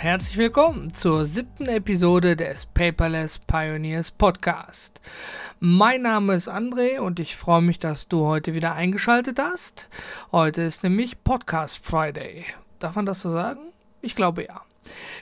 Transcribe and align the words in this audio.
herzlich 0.00 0.36
willkommen 0.38 0.94
zur 0.94 1.26
siebten 1.26 1.66
Episode 1.66 2.36
des 2.36 2.66
Paperless 2.66 3.40
Pioneers 3.40 4.12
Podcast. 4.12 5.00
Mein 5.58 6.02
Name 6.02 6.34
ist 6.34 6.48
André 6.48 7.00
und 7.00 7.18
ich 7.18 7.36
freue 7.36 7.62
mich, 7.62 7.80
dass 7.80 8.06
du 8.06 8.24
heute 8.24 8.54
wieder 8.54 8.74
eingeschaltet 8.74 9.40
hast. 9.40 9.88
Heute 10.30 10.62
ist 10.62 10.84
nämlich 10.84 11.24
Podcast 11.24 11.84
Friday. 11.84 12.44
Darf 12.78 12.94
man 12.94 13.06
das 13.06 13.22
so 13.22 13.30
sagen? 13.30 13.72
Ich 14.00 14.14
glaube 14.14 14.44
ja. 14.44 14.62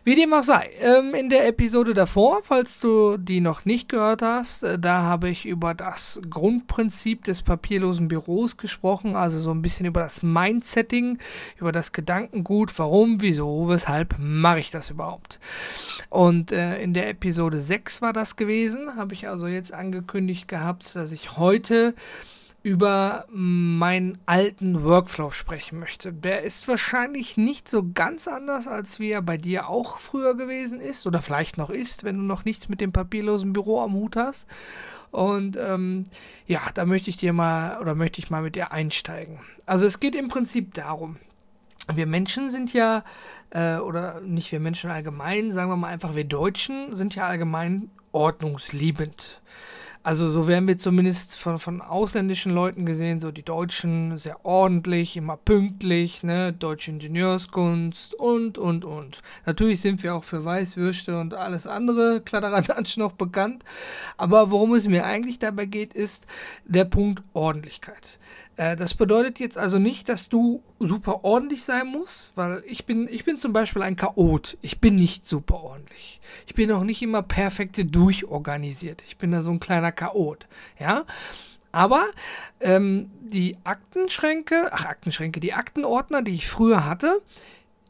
Wie 0.04 0.14
dem 0.14 0.32
auch 0.32 0.42
sei, 0.42 0.70
ähm, 0.80 1.14
in 1.14 1.28
der 1.28 1.46
Episode 1.46 1.94
davor, 1.94 2.40
falls 2.42 2.78
du 2.78 3.16
die 3.16 3.40
noch 3.40 3.64
nicht 3.64 3.88
gehört 3.88 4.22
hast, 4.22 4.62
äh, 4.62 4.78
da 4.78 5.02
habe 5.02 5.28
ich 5.28 5.46
über 5.46 5.74
das 5.74 6.20
Grundprinzip 6.28 7.24
des 7.24 7.42
papierlosen 7.42 8.08
Büros 8.08 8.56
gesprochen, 8.56 9.16
also 9.16 9.38
so 9.38 9.50
ein 9.50 9.62
bisschen 9.62 9.86
über 9.86 10.00
das 10.00 10.22
Mindsetting, 10.22 11.18
über 11.58 11.72
das 11.72 11.92
Gedankengut, 11.92 12.78
warum, 12.78 13.22
wieso, 13.22 13.68
weshalb 13.68 14.14
mache 14.18 14.60
ich 14.60 14.70
das 14.70 14.90
überhaupt. 14.90 15.38
Und 16.08 16.52
äh, 16.52 16.80
in 16.82 16.94
der 16.94 17.08
Episode 17.08 17.60
6 17.60 18.02
war 18.02 18.12
das 18.12 18.36
gewesen, 18.36 18.96
habe 18.96 19.14
ich 19.14 19.28
also 19.28 19.46
jetzt 19.46 19.72
angekündigt 19.72 20.48
gehabt, 20.48 20.94
dass 20.94 21.12
ich 21.12 21.36
heute 21.36 21.94
über 22.66 23.26
meinen 23.30 24.18
alten 24.26 24.82
Workflow 24.82 25.30
sprechen 25.30 25.78
möchte. 25.78 26.12
Der 26.12 26.42
ist 26.42 26.66
wahrscheinlich 26.66 27.36
nicht 27.36 27.68
so 27.68 27.92
ganz 27.94 28.26
anders, 28.26 28.66
als 28.66 28.98
wie 28.98 29.12
er 29.12 29.22
bei 29.22 29.36
dir 29.36 29.68
auch 29.68 29.98
früher 29.98 30.36
gewesen 30.36 30.80
ist 30.80 31.06
oder 31.06 31.22
vielleicht 31.22 31.58
noch 31.58 31.70
ist, 31.70 32.02
wenn 32.02 32.16
du 32.16 32.24
noch 32.24 32.44
nichts 32.44 32.68
mit 32.68 32.80
dem 32.80 32.90
papierlosen 32.90 33.52
Büro 33.52 33.80
am 33.82 33.92
Hut 33.92 34.16
hast. 34.16 34.48
Und 35.12 35.56
ähm, 35.56 36.06
ja, 36.48 36.60
da 36.74 36.86
möchte 36.86 37.08
ich 37.08 37.16
dir 37.16 37.32
mal 37.32 37.80
oder 37.80 37.94
möchte 37.94 38.18
ich 38.18 38.30
mal 38.30 38.42
mit 38.42 38.56
dir 38.56 38.72
einsteigen. 38.72 39.38
Also 39.64 39.86
es 39.86 40.00
geht 40.00 40.16
im 40.16 40.26
Prinzip 40.26 40.74
darum, 40.74 41.18
wir 41.94 42.06
Menschen 42.08 42.50
sind 42.50 42.72
ja, 42.72 43.04
äh, 43.50 43.76
oder 43.76 44.20
nicht 44.22 44.50
wir 44.50 44.58
Menschen 44.58 44.90
allgemein, 44.90 45.52
sagen 45.52 45.70
wir 45.70 45.76
mal 45.76 45.86
einfach, 45.86 46.16
wir 46.16 46.24
Deutschen 46.24 46.96
sind 46.96 47.14
ja 47.14 47.28
allgemein 47.28 47.90
ordnungsliebend. 48.10 49.40
Also 50.06 50.30
so 50.30 50.46
werden 50.46 50.68
wir 50.68 50.78
zumindest 50.78 51.36
von, 51.36 51.58
von 51.58 51.82
ausländischen 51.82 52.52
Leuten 52.52 52.86
gesehen, 52.86 53.18
so 53.18 53.32
die 53.32 53.42
Deutschen 53.42 54.18
sehr 54.18 54.46
ordentlich, 54.46 55.16
immer 55.16 55.36
pünktlich, 55.36 56.22
ne, 56.22 56.52
deutsche 56.52 56.92
Ingenieurskunst 56.92 58.14
und, 58.14 58.56
und, 58.56 58.84
und. 58.84 59.20
Natürlich 59.46 59.80
sind 59.80 60.04
wir 60.04 60.14
auch 60.14 60.22
für 60.22 60.44
Weißwürste 60.44 61.18
und 61.18 61.34
alles 61.34 61.66
andere 61.66 62.20
Kladderadatsch 62.20 62.98
noch 62.98 63.14
bekannt, 63.14 63.64
aber 64.16 64.52
worum 64.52 64.74
es 64.74 64.86
mir 64.86 65.04
eigentlich 65.04 65.40
dabei 65.40 65.66
geht, 65.66 65.92
ist 65.92 66.26
der 66.66 66.84
Punkt 66.84 67.24
Ordentlichkeit. 67.32 68.20
Äh, 68.56 68.76
das 68.76 68.94
bedeutet 68.94 69.38
jetzt 69.38 69.58
also 69.58 69.78
nicht, 69.78 70.08
dass 70.08 70.28
du 70.28 70.62
super 70.78 71.24
ordentlich 71.24 71.64
sein 71.64 71.86
musst, 71.86 72.36
weil 72.36 72.62
ich 72.66 72.86
bin, 72.86 73.08
ich 73.08 73.24
bin 73.24 73.38
zum 73.38 73.52
Beispiel 73.52 73.82
ein 73.82 73.96
Chaot. 73.96 74.58
Ich 74.62 74.80
bin 74.80 74.96
nicht 74.96 75.24
super 75.24 75.62
ordentlich. 75.62 76.20
Ich 76.46 76.54
bin 76.54 76.70
auch 76.72 76.84
nicht 76.84 77.02
immer 77.02 77.22
perfekt 77.22 77.80
durchorganisiert. 77.94 79.02
Ich 79.02 79.16
bin 79.16 79.30
da 79.30 79.42
so 79.42 79.50
ein 79.50 79.60
kleiner 79.60 79.92
Chaot. 79.92 80.46
Ja. 80.78 81.04
Aber 81.72 82.06
ähm, 82.60 83.10
die 83.20 83.58
Aktenschränke, 83.64 84.70
ach 84.72 84.86
Aktenschränke, 84.86 85.40
die 85.40 85.52
Aktenordner, 85.52 86.22
die 86.22 86.34
ich 86.34 86.48
früher 86.48 86.86
hatte, 86.86 87.20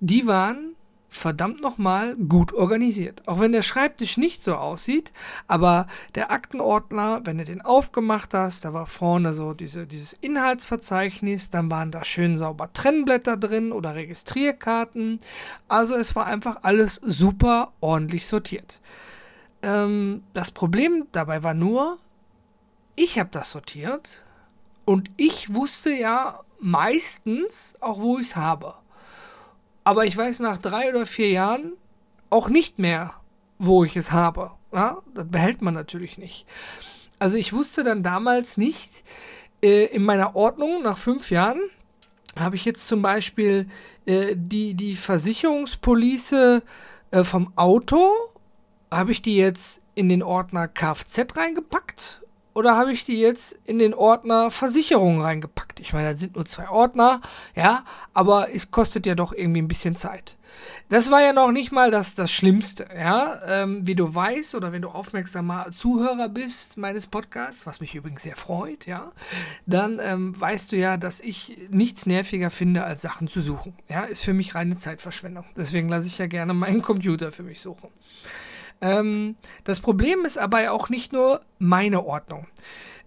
die 0.00 0.26
waren 0.26 0.75
verdammt 1.16 1.60
nochmal 1.60 2.14
gut 2.16 2.52
organisiert. 2.52 3.26
Auch 3.26 3.40
wenn 3.40 3.52
der 3.52 3.62
Schreibtisch 3.62 4.16
nicht 4.16 4.42
so 4.42 4.54
aussieht, 4.54 5.12
aber 5.46 5.86
der 6.14 6.30
Aktenordner, 6.30 7.22
wenn 7.24 7.38
du 7.38 7.44
den 7.44 7.62
aufgemacht 7.62 8.34
hast, 8.34 8.64
da 8.64 8.72
war 8.72 8.86
vorne 8.86 9.32
so 9.32 9.54
diese, 9.54 9.86
dieses 9.86 10.12
Inhaltsverzeichnis, 10.12 11.50
dann 11.50 11.70
waren 11.70 11.90
da 11.90 12.04
schön 12.04 12.38
sauber 12.38 12.72
Trennblätter 12.72 13.36
drin 13.36 13.72
oder 13.72 13.94
Registrierkarten. 13.94 15.20
Also 15.68 15.96
es 15.96 16.14
war 16.14 16.26
einfach 16.26 16.58
alles 16.62 16.96
super 16.96 17.72
ordentlich 17.80 18.26
sortiert. 18.26 18.80
Ähm, 19.62 20.22
das 20.34 20.50
Problem 20.50 21.06
dabei 21.12 21.42
war 21.42 21.54
nur, 21.54 21.98
ich 22.94 23.18
habe 23.18 23.30
das 23.32 23.52
sortiert 23.52 24.22
und 24.84 25.10
ich 25.16 25.54
wusste 25.54 25.92
ja 25.92 26.40
meistens 26.60 27.74
auch, 27.80 28.00
wo 28.00 28.18
ich 28.18 28.28
es 28.28 28.36
habe 28.36 28.74
aber 29.86 30.04
ich 30.04 30.16
weiß 30.16 30.40
nach 30.40 30.58
drei 30.58 30.90
oder 30.90 31.06
vier 31.06 31.30
Jahren 31.30 31.74
auch 32.28 32.48
nicht 32.48 32.80
mehr, 32.80 33.14
wo 33.58 33.84
ich 33.84 33.96
es 33.96 34.10
habe. 34.10 34.50
Ja? 34.72 34.98
Das 35.14 35.28
behält 35.28 35.62
man 35.62 35.74
natürlich 35.74 36.18
nicht. 36.18 36.44
Also 37.20 37.36
ich 37.36 37.52
wusste 37.52 37.84
dann 37.84 38.02
damals 38.02 38.56
nicht, 38.56 39.04
äh, 39.62 39.84
in 39.84 40.02
meiner 40.02 40.34
Ordnung 40.34 40.82
nach 40.82 40.98
fünf 40.98 41.30
Jahren 41.30 41.60
habe 42.36 42.56
ich 42.56 42.64
jetzt 42.64 42.88
zum 42.88 43.00
Beispiel 43.00 43.68
äh, 44.06 44.34
die, 44.34 44.74
die 44.74 44.96
Versicherungspolice 44.96 46.64
äh, 47.12 47.22
vom 47.22 47.52
Auto, 47.54 48.10
habe 48.90 49.12
ich 49.12 49.22
die 49.22 49.36
jetzt 49.36 49.82
in 49.94 50.08
den 50.08 50.24
Ordner 50.24 50.66
Kfz 50.66 51.36
reingepackt 51.36 52.22
oder 52.56 52.74
habe 52.74 52.90
ich 52.90 53.04
die 53.04 53.20
jetzt 53.20 53.58
in 53.66 53.78
den 53.78 53.92
Ordner 53.92 54.50
Versicherung 54.50 55.20
reingepackt? 55.20 55.78
Ich 55.78 55.92
meine, 55.92 56.12
das 56.12 56.20
sind 56.20 56.36
nur 56.36 56.46
zwei 56.46 56.70
Ordner, 56.70 57.20
ja, 57.54 57.84
aber 58.14 58.54
es 58.54 58.70
kostet 58.70 59.04
ja 59.04 59.14
doch 59.14 59.34
irgendwie 59.34 59.60
ein 59.60 59.68
bisschen 59.68 59.94
Zeit. 59.94 60.36
Das 60.88 61.10
war 61.10 61.20
ja 61.20 61.34
noch 61.34 61.52
nicht 61.52 61.70
mal 61.70 61.90
das, 61.90 62.14
das 62.14 62.32
Schlimmste, 62.32 62.88
ja. 62.96 63.42
Ähm, 63.46 63.86
wie 63.86 63.94
du 63.94 64.14
weißt 64.14 64.54
oder 64.54 64.72
wenn 64.72 64.80
du 64.80 64.88
aufmerksamer 64.88 65.66
Zuhörer 65.70 66.30
bist 66.30 66.78
meines 66.78 67.06
Podcasts, 67.06 67.66
was 67.66 67.80
mich 67.80 67.94
übrigens 67.94 68.22
sehr 68.22 68.36
freut, 68.36 68.86
ja, 68.86 69.12
dann 69.66 70.00
ähm, 70.02 70.40
weißt 70.40 70.72
du 70.72 70.76
ja, 70.76 70.96
dass 70.96 71.20
ich 71.20 71.58
nichts 71.68 72.06
nerviger 72.06 72.48
finde, 72.48 72.84
als 72.84 73.02
Sachen 73.02 73.28
zu 73.28 73.42
suchen. 73.42 73.74
Ja, 73.86 74.04
ist 74.04 74.24
für 74.24 74.32
mich 74.32 74.54
reine 74.54 74.78
Zeitverschwendung. 74.78 75.44
Deswegen 75.58 75.90
lasse 75.90 76.08
ich 76.08 76.16
ja 76.16 76.26
gerne 76.26 76.54
meinen 76.54 76.80
Computer 76.80 77.32
für 77.32 77.42
mich 77.42 77.60
suchen. 77.60 77.90
Ähm, 78.80 79.36
das 79.64 79.80
Problem 79.80 80.24
ist 80.24 80.38
aber 80.38 80.70
auch 80.72 80.88
nicht 80.88 81.12
nur 81.12 81.42
meine 81.58 82.04
Ordnung. 82.04 82.46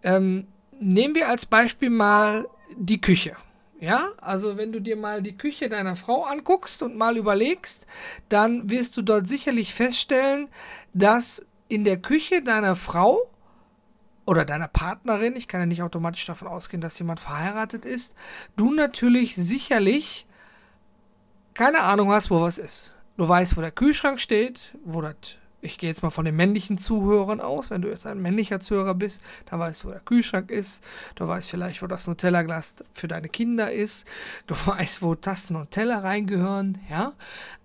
Ähm, 0.03 0.47
nehmen 0.79 1.15
wir 1.15 1.27
als 1.27 1.45
Beispiel 1.45 1.89
mal 1.89 2.47
die 2.75 3.01
Küche. 3.01 3.35
Ja, 3.79 4.09
also 4.19 4.57
wenn 4.57 4.73
du 4.73 4.81
dir 4.81 4.97
mal 4.97 5.21
die 5.21 5.37
Küche 5.37 5.69
deiner 5.69 5.95
Frau 5.95 6.23
anguckst 6.23 6.83
und 6.83 6.97
mal 6.97 7.15
überlegst, 7.15 7.87
dann 8.27 8.69
wirst 8.69 8.97
du 8.97 9.01
dort 9.01 9.27
sicherlich 9.27 9.73
feststellen, 9.73 10.49
dass 10.93 11.45
in 11.69 11.85
der 11.85 11.97
Küche 11.97 12.41
deiner 12.41 12.75
Frau 12.75 13.31
oder 14.25 14.43
deiner 14.43 14.67
Partnerin, 14.67 15.37
ich 15.37 15.47
kann 15.47 15.61
ja 15.61 15.65
nicht 15.65 15.81
automatisch 15.81 16.25
davon 16.25 16.49
ausgehen, 16.49 16.81
dass 16.81 16.99
jemand 16.99 17.21
verheiratet 17.21 17.85
ist, 17.85 18.15
du 18.57 18.73
natürlich 18.73 19.35
sicherlich 19.35 20.27
keine 21.53 21.81
Ahnung 21.81 22.11
hast, 22.11 22.29
wo 22.29 22.41
was 22.41 22.57
ist. 22.57 22.95
Du 23.17 23.27
weißt, 23.27 23.57
wo 23.57 23.61
der 23.61 23.71
Kühlschrank 23.71 24.19
steht, 24.19 24.77
wo 24.83 25.01
das 25.01 25.15
ich 25.61 25.77
gehe 25.77 25.89
jetzt 25.89 26.03
mal 26.03 26.09
von 26.09 26.25
den 26.25 26.35
männlichen 26.35 26.77
Zuhörern 26.77 27.41
aus. 27.41 27.69
Wenn 27.69 27.81
du 27.81 27.89
jetzt 27.89 28.05
ein 28.05 28.21
männlicher 28.21 28.59
Zuhörer 28.59 28.95
bist, 28.95 29.21
dann 29.49 29.59
weißt 29.59 29.83
du, 29.83 29.87
wo 29.87 29.91
der 29.91 30.01
Kühlschrank 30.01 30.51
ist. 30.51 30.83
Du 31.15 31.27
weißt 31.27 31.49
vielleicht, 31.49 31.81
wo 31.81 31.87
das 31.87 32.07
Nutella-Glas 32.07 32.75
für 32.93 33.07
deine 33.07 33.29
Kinder 33.29 33.71
ist. 33.71 34.07
Du 34.47 34.55
weißt, 34.65 35.01
wo 35.01 35.15
Tassen 35.15 35.55
und 35.55 35.71
Teller 35.71 36.03
reingehören. 36.03 36.77
Ja. 36.89 37.13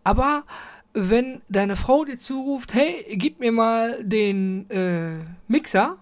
Aber 0.03 0.45
wenn 0.93 1.43
deine 1.49 1.77
Frau 1.77 2.05
dir 2.05 2.19
zuruft, 2.19 2.75
hey, 2.75 3.05
gib 3.17 3.41
mir 3.41 3.53
mal 3.53 4.03
den 4.05 4.69
äh, 4.71 5.19
Mixer, 5.49 5.99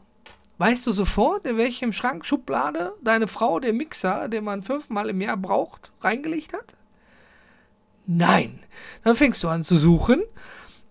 weißt 0.58 0.86
du 0.86 0.92
sofort, 0.92 1.46
in 1.46 1.56
welchem 1.56 1.92
Schrank, 1.92 2.24
Schublade 2.24 2.92
deine 3.02 3.26
Frau 3.26 3.58
den 3.58 3.76
Mixer, 3.76 4.28
den 4.28 4.44
man 4.44 4.62
fünfmal 4.62 5.08
im 5.08 5.20
Jahr 5.20 5.36
braucht, 5.36 5.92
reingelegt 6.00 6.52
hat? 6.52 6.74
Nein. 8.06 8.58
Dann 9.04 9.14
fängst 9.14 9.42
du 9.42 9.48
an 9.48 9.62
zu 9.62 9.78
suchen 9.78 10.22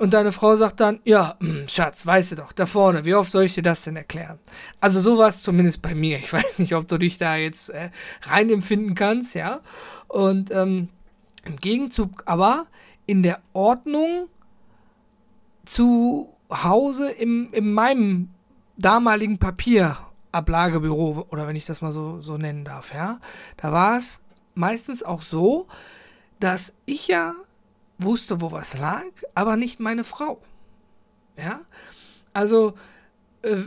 und 0.02 0.16
deine 0.16 0.32
Frau 0.32 0.56
sagt 0.56 0.80
dann, 0.80 1.00
ja, 1.04 1.36
hm, 1.40 1.68
Schatz, 1.68 2.08
weißt 2.08 2.32
du 2.32 2.38
doch, 2.38 2.54
da 2.54 2.66
vorne, 2.66 3.06
wie 3.06 3.14
oft 3.14 3.30
soll 3.30 3.44
ich 3.44 3.54
dir 3.54 3.62
das 3.62 3.84
denn 3.84 3.96
erklären? 3.96 4.40
Also 4.80 5.00
so 5.00 5.20
war 5.20 5.28
es 5.28 5.44
zumindest 5.44 5.84
bei 5.84 5.94
mir. 5.94 6.18
Ich 6.18 6.34
weiß 6.34 6.58
nicht, 6.58 6.74
ob 6.74 6.88
du 6.88 6.98
dich 6.98 7.20
da 7.20 7.36
jetzt 7.36 7.70
äh, 7.70 7.92
rein 8.24 8.50
empfinden 8.50 8.96
kannst, 8.96 9.36
ja. 9.36 9.60
Und 10.08 10.50
ähm, 10.50 10.90
im 11.46 11.56
Gegenzug 11.58 12.24
aber 12.26 12.66
in 13.06 13.22
der 13.22 13.42
Ordnung 13.54 14.28
zu 15.66 16.34
Hause 16.52 17.12
im, 17.12 17.54
in 17.54 17.72
meinem 17.72 18.30
damaligen 18.78 19.38
Papierablagebüro, 19.38 21.28
oder 21.30 21.48
wenn 21.48 21.56
ich 21.56 21.68
das 21.68 21.82
mal 21.82 21.92
so, 21.92 22.22
so 22.22 22.40
nennen 22.40 22.66
darf, 22.66 22.92
ja, 22.92 23.20
da 23.58 23.72
war 23.72 24.00
es 24.00 24.20
meistens 24.56 25.04
auch 25.04 25.22
so, 25.22 25.68
dass 26.40 26.74
ich 26.88 27.08
ja 27.08 27.36
wusste, 28.04 28.42
wo 28.42 28.52
was 28.52 28.78
lag, 28.78 29.04
aber 29.36 29.56
nicht 29.56 29.80
meine 29.80 30.04
Frau. 30.04 30.42
Ja? 31.38 31.62
Also 32.34 32.74
äh, 33.44 33.58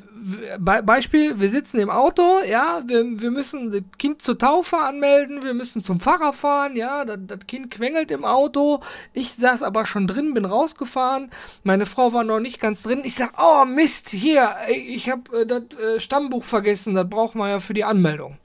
Be 0.58 0.82
Beispiel, 0.84 1.40
wir 1.40 1.48
sitzen 1.48 1.80
im 1.80 1.90
Auto, 1.90 2.40
ja, 2.48 2.82
wir, 2.86 3.20
wir 3.20 3.30
müssen 3.30 3.72
das 3.72 3.82
Kind 3.98 4.22
zur 4.22 4.38
Taufe 4.38 4.78
anmelden, 4.78 5.42
wir 5.42 5.52
müssen 5.52 5.82
zum 5.82 5.98
Pfarrer 5.98 6.32
fahren, 6.32 6.76
ja, 6.76 7.04
das, 7.04 7.18
das 7.26 7.40
Kind 7.46 7.72
quengelt 7.72 8.12
im 8.12 8.24
Auto, 8.24 8.80
ich 9.12 9.32
saß 9.32 9.62
aber 9.64 9.84
schon 9.84 10.06
drin, 10.06 10.32
bin 10.32 10.44
rausgefahren, 10.44 11.30
meine 11.64 11.86
Frau 11.86 12.12
war 12.12 12.22
noch 12.22 12.38
nicht 12.38 12.60
ganz 12.60 12.84
drin, 12.84 13.02
ich 13.04 13.16
sag, 13.16 13.32
oh 13.36 13.64
Mist, 13.64 14.10
hier, 14.10 14.52
ich 14.68 15.10
habe 15.10 15.40
äh, 15.40 15.46
das 15.46 15.76
äh, 15.76 15.98
Stammbuch 15.98 16.44
vergessen, 16.44 16.94
das 16.94 17.08
braucht 17.08 17.34
man 17.34 17.50
ja 17.50 17.58
für 17.58 17.74
die 17.74 17.84
Anmeldung. 17.84 18.38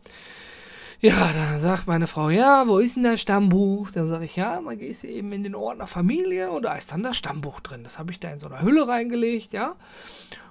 Ja, 1.02 1.32
dann 1.32 1.62
sagt 1.62 1.88
meine 1.88 2.08
Frau, 2.08 2.30
ja, 2.30 2.68
wo 2.68 2.78
ist 2.78 2.98
denn 2.98 3.04
das 3.04 3.22
Stammbuch? 3.22 3.90
Dann 3.92 4.10
sage 4.10 4.26
ich, 4.26 4.36
ja, 4.36 4.60
dann 4.60 4.78
gehst 4.78 5.04
du 5.04 5.08
eben 5.08 5.32
in 5.32 5.44
den 5.44 5.56
Ordner 5.56 5.88
Familie 5.88 6.52
und 6.52 6.64
da 6.64 6.76
ist 6.76 6.92
dann 6.92 7.04
das 7.04 7.16
Stammbuch 7.16 7.62
drin. 7.62 7.86
Das 7.86 7.98
habe 7.98 8.12
ich 8.12 8.20
da 8.20 8.30
in 8.30 8.40
so 8.40 8.48
einer 8.48 8.62
Hülle 8.62 8.86
reingelegt, 8.86 9.54
ja. 9.54 9.78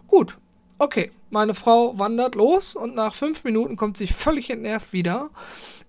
Gut, 0.06 0.38
okay, 0.78 1.10
meine 1.28 1.52
Frau 1.52 1.98
wandert 1.98 2.34
los 2.34 2.76
und 2.76 2.94
nach 2.94 3.14
fünf 3.14 3.44
Minuten 3.44 3.76
kommt 3.76 3.98
sie 3.98 4.06
völlig 4.06 4.48
entnervt 4.48 4.94
wieder. 4.94 5.28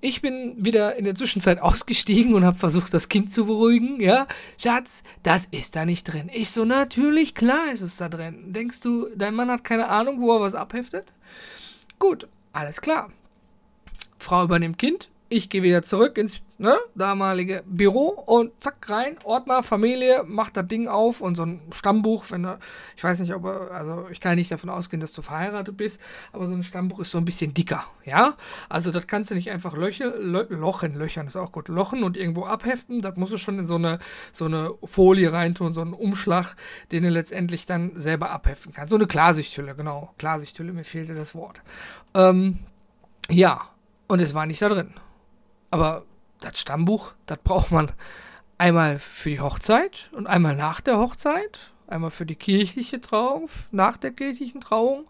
Ich 0.02 0.22
bin 0.22 0.56
wieder 0.58 0.98
in 0.98 1.06
der 1.06 1.16
Zwischenzeit 1.16 1.60
ausgestiegen 1.62 2.34
und 2.34 2.44
habe 2.44 2.58
versucht, 2.58 2.94
das 2.94 3.08
Kind 3.08 3.32
zu 3.32 3.46
beruhigen. 3.46 4.02
Ja, 4.02 4.28
Schatz, 4.62 5.04
das 5.24 5.46
ist 5.46 5.78
da 5.78 5.86
nicht 5.86 6.04
drin. 6.04 6.30
Ich 6.34 6.52
so, 6.52 6.66
natürlich, 6.66 7.34
klar 7.34 7.72
ist 7.72 7.82
es 7.82 7.96
da 7.96 8.10
drin. 8.10 8.52
Denkst 8.52 8.82
du, 8.82 9.08
dein 9.16 9.36
Mann 9.36 9.50
hat 9.50 9.64
keine 9.64 9.88
Ahnung, 9.88 10.20
wo 10.20 10.36
er 10.36 10.42
was 10.42 10.54
abheftet? 10.54 11.14
Gut, 11.98 12.28
alles 12.52 12.82
klar. 12.82 13.10
Frau 14.20 14.44
übernimmt 14.44 14.78
Kind, 14.78 15.10
ich 15.30 15.50
gehe 15.50 15.62
wieder 15.62 15.84
zurück 15.84 16.18
ins 16.18 16.42
ne, 16.58 16.78
damalige 16.96 17.64
Büro 17.68 18.08
und 18.08 18.52
zack 18.62 18.90
rein, 18.90 19.18
Ordner, 19.24 19.62
Familie, 19.62 20.24
macht 20.26 20.58
das 20.58 20.66
Ding 20.66 20.88
auf 20.88 21.22
und 21.22 21.36
so 21.36 21.44
ein 21.44 21.62
Stammbuch, 21.72 22.26
wenn 22.32 22.46
er, 22.46 22.60
ich 22.98 23.04
weiß 23.04 23.20
nicht, 23.20 23.34
ob 23.34 23.46
also 23.46 24.08
ich 24.12 24.20
kann 24.20 24.36
nicht 24.36 24.52
davon 24.52 24.70
ausgehen, 24.70 25.00
dass 25.00 25.14
du 25.14 25.22
verheiratet 25.22 25.78
bist, 25.78 26.02
aber 26.34 26.48
so 26.48 26.54
ein 26.54 26.64
Stammbuch 26.64 27.00
ist 27.00 27.12
so 27.12 27.20
ein 27.20 27.26
bisschen 27.26 27.54
dicker, 27.54 27.84
ja? 28.06 28.36
Also 28.70 28.92
das 28.92 29.06
kannst 29.06 29.30
du 29.30 29.36
nicht 29.36 29.52
einfach 29.52 29.78
löche, 29.78 30.16
lö, 30.18 30.46
lochen, 30.50 30.96
löchern 30.96 31.28
ist 31.28 31.38
auch 31.38 31.52
gut, 31.52 31.68
lochen 31.68 32.04
und 32.04 32.18
irgendwo 32.18 32.46
abheften, 32.46 33.02
das 33.02 33.16
musst 33.16 33.34
du 33.34 33.38
schon 33.38 33.60
in 33.60 33.68
so 33.68 33.76
eine, 33.76 34.00
so 34.34 34.46
eine 34.46 34.74
Folie 34.84 35.32
reintun, 35.32 35.76
so 35.76 35.82
einen 35.82 35.94
Umschlag, 35.94 36.56
den 36.92 37.04
du 37.04 37.10
letztendlich 37.10 37.68
dann 37.68 37.92
selber 37.96 38.32
abheften 38.32 38.74
kannst. 38.74 38.90
So 38.90 38.96
eine 38.96 39.08
Klarsichthülle, 39.08 39.76
genau, 39.76 40.12
Klarsichthülle, 40.18 40.74
mir 40.74 40.84
fehlte 40.84 41.14
das 41.14 41.36
Wort. 41.36 41.62
Ähm, 42.16 42.60
ja, 43.30 43.70
und 44.10 44.20
es 44.20 44.34
war 44.34 44.46
nicht 44.46 44.62
da 44.62 44.68
drin. 44.68 44.94
Aber 45.72 46.04
das 46.42 46.60
Stammbuch, 46.60 47.14
das 47.26 47.38
braucht 47.42 47.72
man 47.72 47.94
einmal 48.58 49.00
für 49.00 49.30
die 49.30 49.40
Hochzeit 49.40 50.10
und 50.12 50.28
einmal 50.28 50.58
nach 50.58 50.82
der 50.82 50.98
Hochzeit. 50.98 51.72
Einmal 51.88 52.12
für 52.12 52.26
die 52.26 52.36
kirchliche 52.36 53.02
Trauung, 53.02 53.50
nach 53.72 53.98
der 53.98 54.12
kirchlichen 54.12 54.62
Trauung, 54.62 55.06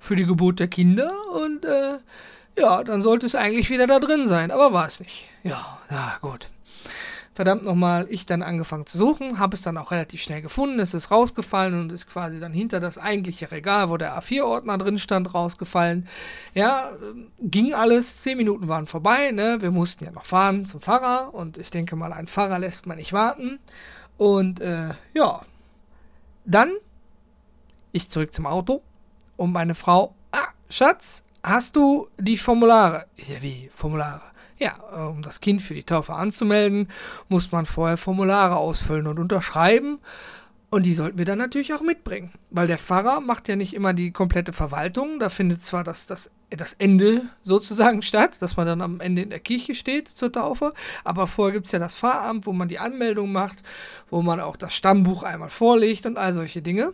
für 0.00 0.16
die 0.16 0.24
Geburt 0.24 0.58
der 0.58 0.66
Kinder 0.66 1.12
und 1.32 1.64
äh, 1.64 1.98
ja, 2.56 2.82
dann 2.82 3.02
sollte 3.02 3.26
es 3.26 3.36
eigentlich 3.36 3.70
wieder 3.70 3.86
da 3.86 4.00
drin 4.00 4.26
sein, 4.26 4.50
aber 4.50 4.72
war 4.72 4.86
es 4.86 4.98
nicht. 4.98 5.28
Ja, 5.44 5.78
na 5.90 6.16
gut 6.20 6.48
verdammt 7.34 7.64
nochmal, 7.64 8.06
ich 8.08 8.26
dann 8.26 8.42
angefangen 8.42 8.86
zu 8.86 8.96
suchen, 8.96 9.38
habe 9.38 9.56
es 9.56 9.62
dann 9.62 9.76
auch 9.76 9.90
relativ 9.90 10.22
schnell 10.22 10.40
gefunden, 10.40 10.78
es 10.80 10.94
ist 10.94 11.10
rausgefallen 11.10 11.78
und 11.78 11.92
ist 11.92 12.08
quasi 12.08 12.38
dann 12.38 12.52
hinter 12.52 12.80
das 12.80 12.96
eigentliche 12.96 13.50
Regal, 13.50 13.90
wo 13.90 13.96
der 13.96 14.18
A4-Ordner 14.18 14.78
drin 14.78 14.98
stand, 14.98 15.34
rausgefallen. 15.34 16.08
Ja, 16.54 16.92
ging 17.40 17.74
alles, 17.74 18.22
zehn 18.22 18.36
Minuten 18.36 18.68
waren 18.68 18.86
vorbei, 18.86 19.32
ne? 19.32 19.58
wir 19.60 19.70
mussten 19.70 20.04
ja 20.04 20.12
noch 20.12 20.24
fahren 20.24 20.64
zum 20.64 20.80
Pfarrer 20.80 21.34
und 21.34 21.58
ich 21.58 21.70
denke 21.70 21.96
mal, 21.96 22.12
ein 22.12 22.28
Pfarrer 22.28 22.58
lässt 22.58 22.86
man 22.86 22.98
nicht 22.98 23.12
warten. 23.12 23.58
Und 24.16 24.60
äh, 24.60 24.90
ja, 25.12 25.42
dann 26.44 26.70
ich 27.94 28.10
zurück 28.10 28.34
zum 28.34 28.46
Auto 28.46 28.82
und 29.36 29.52
meine 29.52 29.74
Frau, 29.74 30.14
ah, 30.32 30.48
Schatz, 30.68 31.22
hast 31.42 31.76
du 31.76 32.08
die 32.18 32.36
Formulare? 32.36 33.06
Ich 33.14 33.28
ja, 33.28 33.40
wie, 33.40 33.68
Formulare? 33.72 34.33
Ja, 34.58 34.76
um 35.08 35.22
das 35.22 35.40
Kind 35.40 35.62
für 35.62 35.74
die 35.74 35.82
Taufe 35.82 36.14
anzumelden, 36.14 36.88
muss 37.28 37.50
man 37.50 37.66
vorher 37.66 37.96
Formulare 37.96 38.56
ausfüllen 38.56 39.06
und 39.06 39.18
unterschreiben. 39.18 39.98
Und 40.74 40.82
die 40.86 40.94
sollten 40.94 41.18
wir 41.18 41.24
dann 41.24 41.38
natürlich 41.38 41.72
auch 41.72 41.82
mitbringen. 41.82 42.32
Weil 42.50 42.66
der 42.66 42.78
Pfarrer 42.78 43.20
macht 43.20 43.46
ja 43.48 43.54
nicht 43.54 43.74
immer 43.74 43.94
die 43.94 44.10
komplette 44.10 44.52
Verwaltung. 44.52 45.20
Da 45.20 45.28
findet 45.28 45.62
zwar 45.62 45.84
das, 45.84 46.06
das, 46.06 46.32
das 46.50 46.72
Ende 46.72 47.22
sozusagen 47.42 48.02
statt, 48.02 48.42
dass 48.42 48.56
man 48.56 48.66
dann 48.66 48.80
am 48.80 49.00
Ende 49.00 49.22
in 49.22 49.30
der 49.30 49.38
Kirche 49.38 49.76
steht 49.76 50.08
zur 50.08 50.32
Taufe. 50.32 50.74
Aber 51.04 51.28
vorher 51.28 51.52
gibt 51.52 51.66
es 51.66 51.72
ja 51.72 51.78
das 51.78 51.94
Pfarramt, 51.94 52.46
wo 52.46 52.52
man 52.52 52.66
die 52.66 52.80
Anmeldung 52.80 53.30
macht, 53.30 53.62
wo 54.10 54.20
man 54.20 54.40
auch 54.40 54.56
das 54.56 54.74
Stammbuch 54.74 55.22
einmal 55.22 55.48
vorlegt 55.48 56.06
und 56.06 56.18
all 56.18 56.34
solche 56.34 56.60
Dinge. 56.60 56.92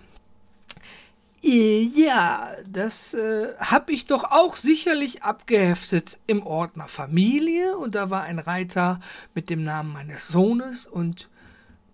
Ja, 1.42 2.50
das 2.66 3.14
äh, 3.14 3.54
habe 3.58 3.92
ich 3.92 4.04
doch 4.04 4.24
auch 4.24 4.56
sicherlich 4.56 5.22
abgeheftet 5.22 6.18
im 6.26 6.46
Ordner 6.46 6.86
Familie. 6.86 7.78
Und 7.78 7.94
da 7.94 8.10
war 8.10 8.24
ein 8.24 8.38
Reiter 8.38 9.00
mit 9.34 9.48
dem 9.48 9.64
Namen 9.64 9.92
meines 9.92 10.28
Sohnes. 10.28 10.86
Und 10.86 11.30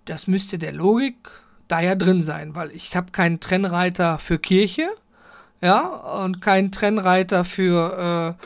das 0.06 0.26
müsste 0.26 0.58
der 0.58 0.72
Logik 0.72 1.30
da 1.68 1.80
ja 1.80 1.94
drin 1.94 2.22
sein, 2.22 2.54
weil 2.54 2.70
ich 2.70 2.96
habe 2.96 3.12
keinen 3.12 3.40
Trennreiter 3.40 4.18
für 4.18 4.38
Kirche, 4.38 4.88
ja, 5.60 5.86
und 6.22 6.40
keinen 6.40 6.70
Trennreiter 6.70 7.44
für, 7.44 8.36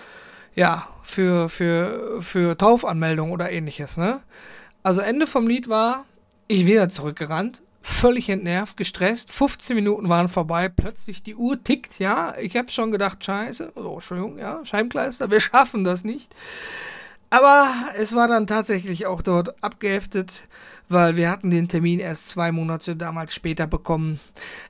äh, 0.57 0.61
ja, 0.61 0.89
für, 1.03 1.49
für, 1.49 2.21
für 2.23 2.57
Taufanmeldung 2.57 3.31
oder 3.33 3.51
ähnliches, 3.51 3.97
ne? 3.97 4.21
Also 4.83 5.03
Ende 5.03 5.27
vom 5.27 5.47
Lied 5.47 5.69
war, 5.69 6.07
ich 6.49 6.67
wieder 6.67 6.89
zurückgerannt, 6.89 7.63
völlig 7.83 8.29
entnervt, 8.29 8.77
gestresst. 8.77 9.33
15 9.33 9.75
Minuten 9.75 10.09
waren 10.09 10.29
vorbei, 10.29 10.69
plötzlich 10.69 11.23
die 11.23 11.35
Uhr 11.35 11.63
tickt, 11.63 11.99
ja. 11.99 12.37
Ich 12.39 12.57
habe 12.57 12.71
schon 12.71 12.93
gedacht, 12.93 13.25
scheiße, 13.25 13.73
oh, 13.77 13.95
Entschuldigung, 13.95 14.39
ja, 14.39 14.65
Scheibenkleister, 14.65 15.31
wir 15.31 15.41
schaffen 15.41 15.85
das 15.85 16.05
nicht. 16.05 16.35
Aber 17.31 17.73
es 17.97 18.15
war 18.15 18.27
dann 18.27 18.47
tatsächlich 18.47 19.07
auch 19.07 19.23
dort 19.23 19.63
abgeheftet, 19.63 20.49
weil 20.89 21.15
wir 21.17 21.31
hatten 21.31 21.51
den 21.51 21.69
Termin 21.69 22.01
erst 22.01 22.29
zwei 22.29 22.51
Monate 22.51 22.97
damals 22.97 23.35
später 23.35 23.69
bekommen, 23.69 24.19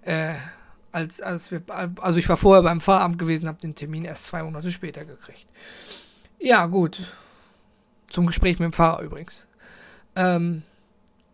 äh, 0.02 0.34
als, 0.92 1.20
als 1.20 1.50
wir, 1.50 1.62
also 1.68 2.18
ich 2.18 2.28
war 2.28 2.36
vorher 2.36 2.62
beim 2.62 2.80
Fahramt 2.80 3.18
gewesen, 3.18 3.48
habe 3.48 3.58
den 3.58 3.74
Termin 3.74 4.04
erst 4.04 4.26
zwei 4.26 4.42
Monate 4.42 4.70
später 4.70 5.04
gekriegt. 5.04 5.46
Ja, 6.38 6.66
gut. 6.66 7.00
Zum 8.08 8.26
Gespräch 8.26 8.58
mit 8.58 8.66
dem 8.66 8.72
Fahrer 8.72 9.02
übrigens. 9.02 9.46
Ähm, 10.16 10.62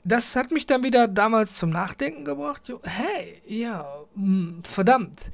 das 0.06 0.36
hat 0.36 0.52
mich 0.52 0.66
dann 0.66 0.84
wieder 0.84 1.08
damals 1.08 1.54
zum 1.54 1.70
Nachdenken 1.70 2.24
gebracht. 2.24 2.72
Hey, 2.84 3.42
ja, 3.46 3.84
hm, 4.14 4.62
verdammt. 4.64 5.30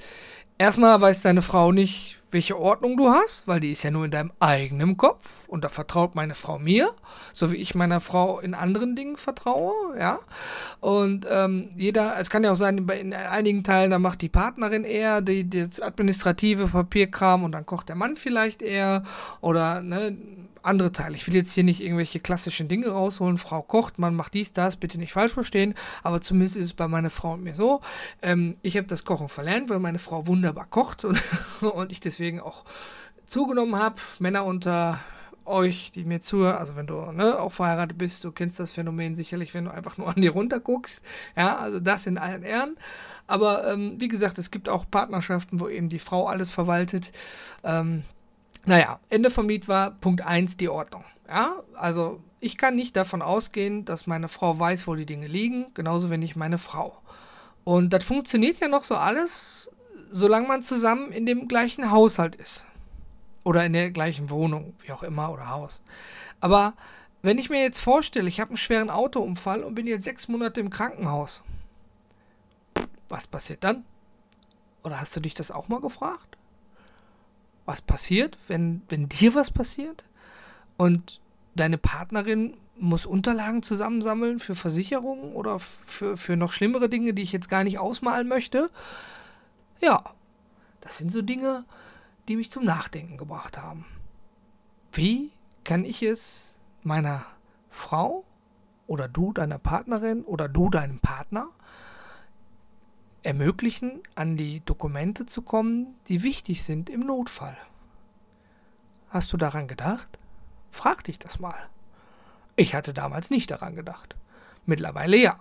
Erstmal 0.57 1.01
weiß 1.01 1.23
deine 1.23 1.43
Frau 1.43 1.73
nicht, 1.73 2.23
welche 2.31 2.59
Ordnung 2.59 2.97
du 2.97 3.11
hast, 3.11 3.47
weil 3.47 3.61
die 3.61 3.73
ist 3.73 3.83
ja 3.83 3.91
nur 3.91 4.07
in 4.07 4.11
deinem 4.11 4.33
eigenen 4.41 4.97
Kopf 4.97 5.47
und 5.47 5.63
da 5.65 5.69
vertraut 5.69 6.15
meine 6.15 6.35
Frau 6.35 6.59
mir, 6.59 6.95
so 7.35 7.53
wie 7.53 7.57
ich 7.57 7.75
meiner 7.75 8.01
Frau 8.01 8.41
in 8.41 8.55
anderen 8.55 8.97
Dingen 8.97 9.19
vertraue, 9.19 9.75
ja. 9.99 10.19
Und 10.81 11.27
ähm, 11.29 11.71
jeder, 11.77 12.19
es 12.19 12.31
kann 12.31 12.43
ja 12.43 12.53
auch 12.53 12.57
sein, 12.57 12.79
in 12.89 13.13
einigen 13.13 13.65
Teilen, 13.65 13.91
da 13.91 13.99
macht 13.99 14.23
die 14.23 14.31
Partnerin 14.31 14.85
eher 14.85 15.21
das 15.21 15.81
administrative 15.81 16.69
Papierkram 16.69 17.45
und 17.45 17.53
dann 17.53 17.67
kocht 17.67 17.91
der 17.91 17.97
Mann 17.97 18.17
vielleicht 18.17 18.63
eher 18.63 19.03
oder 19.43 19.83
ne, 19.83 20.17
andere 20.63 20.93
Teile. 20.93 21.17
Ich 21.17 21.27
will 21.27 21.35
jetzt 21.35 21.53
hier 21.53 21.65
nicht 21.65 21.83
irgendwelche 21.83 22.21
klassischen 22.21 22.69
Dinge 22.69 22.89
rausholen. 22.89 23.39
Frau 23.39 23.63
kocht, 23.63 23.99
man 23.99 24.15
macht 24.15 24.35
dies, 24.35 24.53
das, 24.53 24.77
bitte 24.77 24.99
nicht 24.99 25.13
falsch 25.13 25.33
verstehen. 25.33 25.75
Aber 26.03 26.21
zumindest 26.21 26.57
ist 26.57 26.65
es 26.65 26.75
bei 26.75 26.89
meiner 26.89 27.11
Frau 27.11 27.35
und 27.35 27.43
mir 27.43 27.55
so. 27.55 27.81
Ähm, 28.23 28.57
ich 28.63 28.77
habe 28.77 28.87
das 28.87 29.05
Kochen 29.05 29.29
verlernt, 29.29 29.71
weil 29.71 29.79
meine 29.79 29.99
Frau 29.99 30.27
wunderbar 30.27 30.67
kocht 30.67 31.05
und, 31.05 31.21
und 31.61 31.93
ich 31.93 32.01
deswegen 32.01 32.41
auch 32.41 32.65
zugenommen 33.27 33.77
habe. 33.77 33.97
Männer 34.19 34.45
unter 34.45 35.01
euch, 35.45 35.91
die 35.93 36.05
mir 36.05 36.23
zuhören, 36.23 36.57
also 36.57 36.77
wenn 36.77 36.87
du 36.87 37.11
ne, 37.13 37.39
auch 37.39 37.53
verheiratet 37.53 37.99
bist, 37.99 38.23
du 38.25 38.33
kennst 38.33 38.61
das 38.61 38.73
Phänomen 38.73 39.17
sicherlich, 39.17 39.55
wenn 39.55 39.65
du 39.65 39.73
einfach 39.73 39.99
nur 39.99 40.09
an 40.09 40.21
dir 40.23 40.31
runter 40.31 40.61
guckst. 40.61 41.03
Ja, 41.37 41.57
also 41.57 41.81
das 41.81 42.07
in 42.07 42.19
allen 42.19 42.43
Ehren. 42.43 42.77
Aber 43.27 43.71
ähm, 43.71 43.97
wie 43.99 44.09
gesagt, 44.09 44.39
es 44.39 44.51
gibt 44.51 44.69
auch 44.69 44.85
Partnerschaften, 44.91 45.61
wo 45.61 45.69
eben 45.69 45.89
die 45.89 45.99
Frau 45.99 46.27
alles 46.27 46.51
verwaltet. 46.51 47.13
Ähm, 47.65 48.05
naja, 48.65 49.01
Ende 49.09 49.31
vom 49.31 49.49
Lied 49.49 49.69
war 49.69 49.93
Punkt 49.93 50.23
1 50.23 50.57
die 50.57 50.69
Ordnung. 50.69 51.05
Ja, 51.29 51.63
also 51.75 52.21
ich 52.41 52.57
kann 52.57 52.75
nicht 52.75 52.97
davon 52.97 53.23
ausgehen, 53.23 53.85
dass 53.85 54.07
meine 54.07 54.29
Frau 54.29 54.59
weiß, 54.59 54.87
wo 54.87 54.95
die 54.95 55.07
Dinge 55.07 55.27
liegen, 55.27 55.67
genauso 55.75 56.11
wenig 56.11 56.37
meine 56.37 56.59
Frau. 56.59 57.01
Und 57.65 57.91
das 57.93 58.05
funktioniert 58.05 58.61
ja 58.61 58.69
noch 58.69 58.85
so 58.85 58.97
alles, 58.97 59.71
solange 60.11 60.49
man 60.49 60.63
zusammen 60.63 61.13
in 61.13 61.27
dem 61.27 61.49
gleichen 61.49 61.91
Haushalt 61.91 62.37
ist. 62.37 62.67
Oder 63.45 63.65
in 63.65 63.73
der 63.73 63.91
gleichen 63.91 64.31
Wohnung, 64.31 64.75
wie 64.81 64.93
auch 64.93 65.03
immer, 65.03 65.33
oder 65.33 65.49
Haus. 65.49 65.83
Aber 66.41 66.75
wenn 67.23 67.39
ich 67.39 67.51
mir 67.51 67.63
jetzt 67.63 67.81
vorstelle, 67.81 68.29
ich 68.29 68.41
habe 68.41 68.51
einen 68.51 68.57
schweren 68.57 68.91
Autounfall 68.91 69.63
und 69.63 69.75
bin 69.75 69.87
jetzt 69.87 70.05
sechs 70.05 70.29
Monate 70.29 70.61
im 70.61 70.71
Krankenhaus, 70.71 71.43
was 73.09 73.27
passiert 73.27 73.65
dann? 73.65 73.85
Oder 74.85 75.01
hast 75.01 75.15
du 75.15 75.21
dich 75.21 75.35
das 75.35 75.51
auch 75.51 75.69
mal 75.69 75.81
gefragt? 75.81 76.37
Was 77.65 77.81
passiert, 77.81 78.37
wenn, 78.49 78.83
wenn 78.89 79.09
dir 79.09 79.35
was 79.35 79.51
passiert 79.51 80.05
und 80.77 81.21
deine 81.55 81.79
Partnerin 81.79 82.57
muss 82.77 83.07
Unterlagen 83.07 83.63
zusammensammeln 83.63 84.39
für 84.39 84.55
Versicherungen 84.55 85.35
oder 85.35 85.59
für, 85.59 86.17
für 86.17 86.37
noch 86.37 86.53
schlimmere 86.53 86.89
Dinge, 86.89 87.15
die 87.15 87.23
ich 87.23 87.33
jetzt 87.33 87.49
gar 87.49 87.65
nicht 87.65 87.79
ausmalen 87.79 88.29
möchte. 88.29 88.71
Ja, 89.81 90.03
Das 90.81 90.99
sind 90.99 91.13
so 91.13 91.23
Dinge, 91.23 91.65
die 92.29 92.37
mich 92.37 92.51
zum 92.51 92.65
Nachdenken 92.65 93.17
gebracht 93.17 93.57
haben. 93.57 93.87
Wie 94.93 95.31
kann 95.65 95.85
ich 95.85 96.03
es 96.03 96.57
meiner 96.83 97.25
Frau 97.71 98.25
oder 98.87 99.09
du 99.09 99.33
deiner 99.33 99.59
Partnerin 99.59 100.25
oder 100.25 100.49
du 100.49 100.69
deinem 100.69 100.99
Partner 100.99 101.49
ermöglichen, 103.23 104.01
an 104.15 104.37
die 104.37 104.61
Dokumente 104.65 105.27
zu 105.27 105.43
kommen, 105.43 105.95
die 106.09 106.23
wichtig 106.23 106.63
sind 106.63 106.91
im 106.91 107.01
Notfall? 107.01 107.57
Hast 109.09 109.33
du 109.33 109.37
daran 109.37 109.69
gedacht? 109.69 110.19
Frag 110.71 111.05
dich 111.05 111.19
das 111.19 111.39
mal. 111.39 111.69
Ich 112.57 112.75
hatte 112.75 112.95
damals 112.95 113.31
nicht 113.31 113.51
daran 113.51 113.77
gedacht. 113.77 114.17
Mittlerweile 114.67 115.17
ja. 115.17 115.39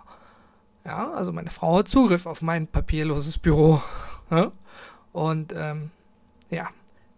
Ja, 0.84 1.12
also 1.12 1.32
meine 1.32 1.50
Frau 1.50 1.78
hat 1.80 1.88
Zugriff 1.88 2.26
auf 2.26 2.42
mein 2.42 2.68
papierloses 2.68 3.38
Büro. 3.38 3.82
Ja? 4.30 4.52
Und 5.14 5.54
ähm, 5.56 5.92
ja, 6.50 6.70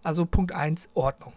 also 0.03 0.25
Punkt 0.25 0.51
1, 0.51 0.89
Ordnung. 0.93 1.33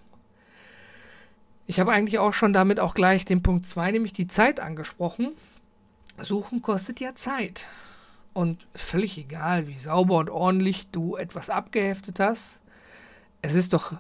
Ich 1.66 1.80
habe 1.80 1.92
eigentlich 1.92 2.18
auch 2.18 2.32
schon 2.32 2.52
damit 2.52 2.78
auch 2.78 2.94
gleich 2.94 3.24
den 3.24 3.42
Punkt 3.42 3.66
2, 3.66 3.92
nämlich 3.92 4.12
die 4.12 4.28
Zeit 4.28 4.60
angesprochen. 4.60 5.32
Suchen 6.18 6.62
kostet 6.62 7.00
ja 7.00 7.14
Zeit. 7.14 7.66
Und 8.36 8.66
völlig 8.74 9.16
egal, 9.16 9.66
wie 9.66 9.78
sauber 9.78 10.18
und 10.18 10.28
ordentlich 10.28 10.90
du 10.90 11.16
etwas 11.16 11.48
abgeheftet 11.48 12.20
hast, 12.20 12.60
es 13.40 13.54
ist 13.54 13.72
doch, 13.72 13.94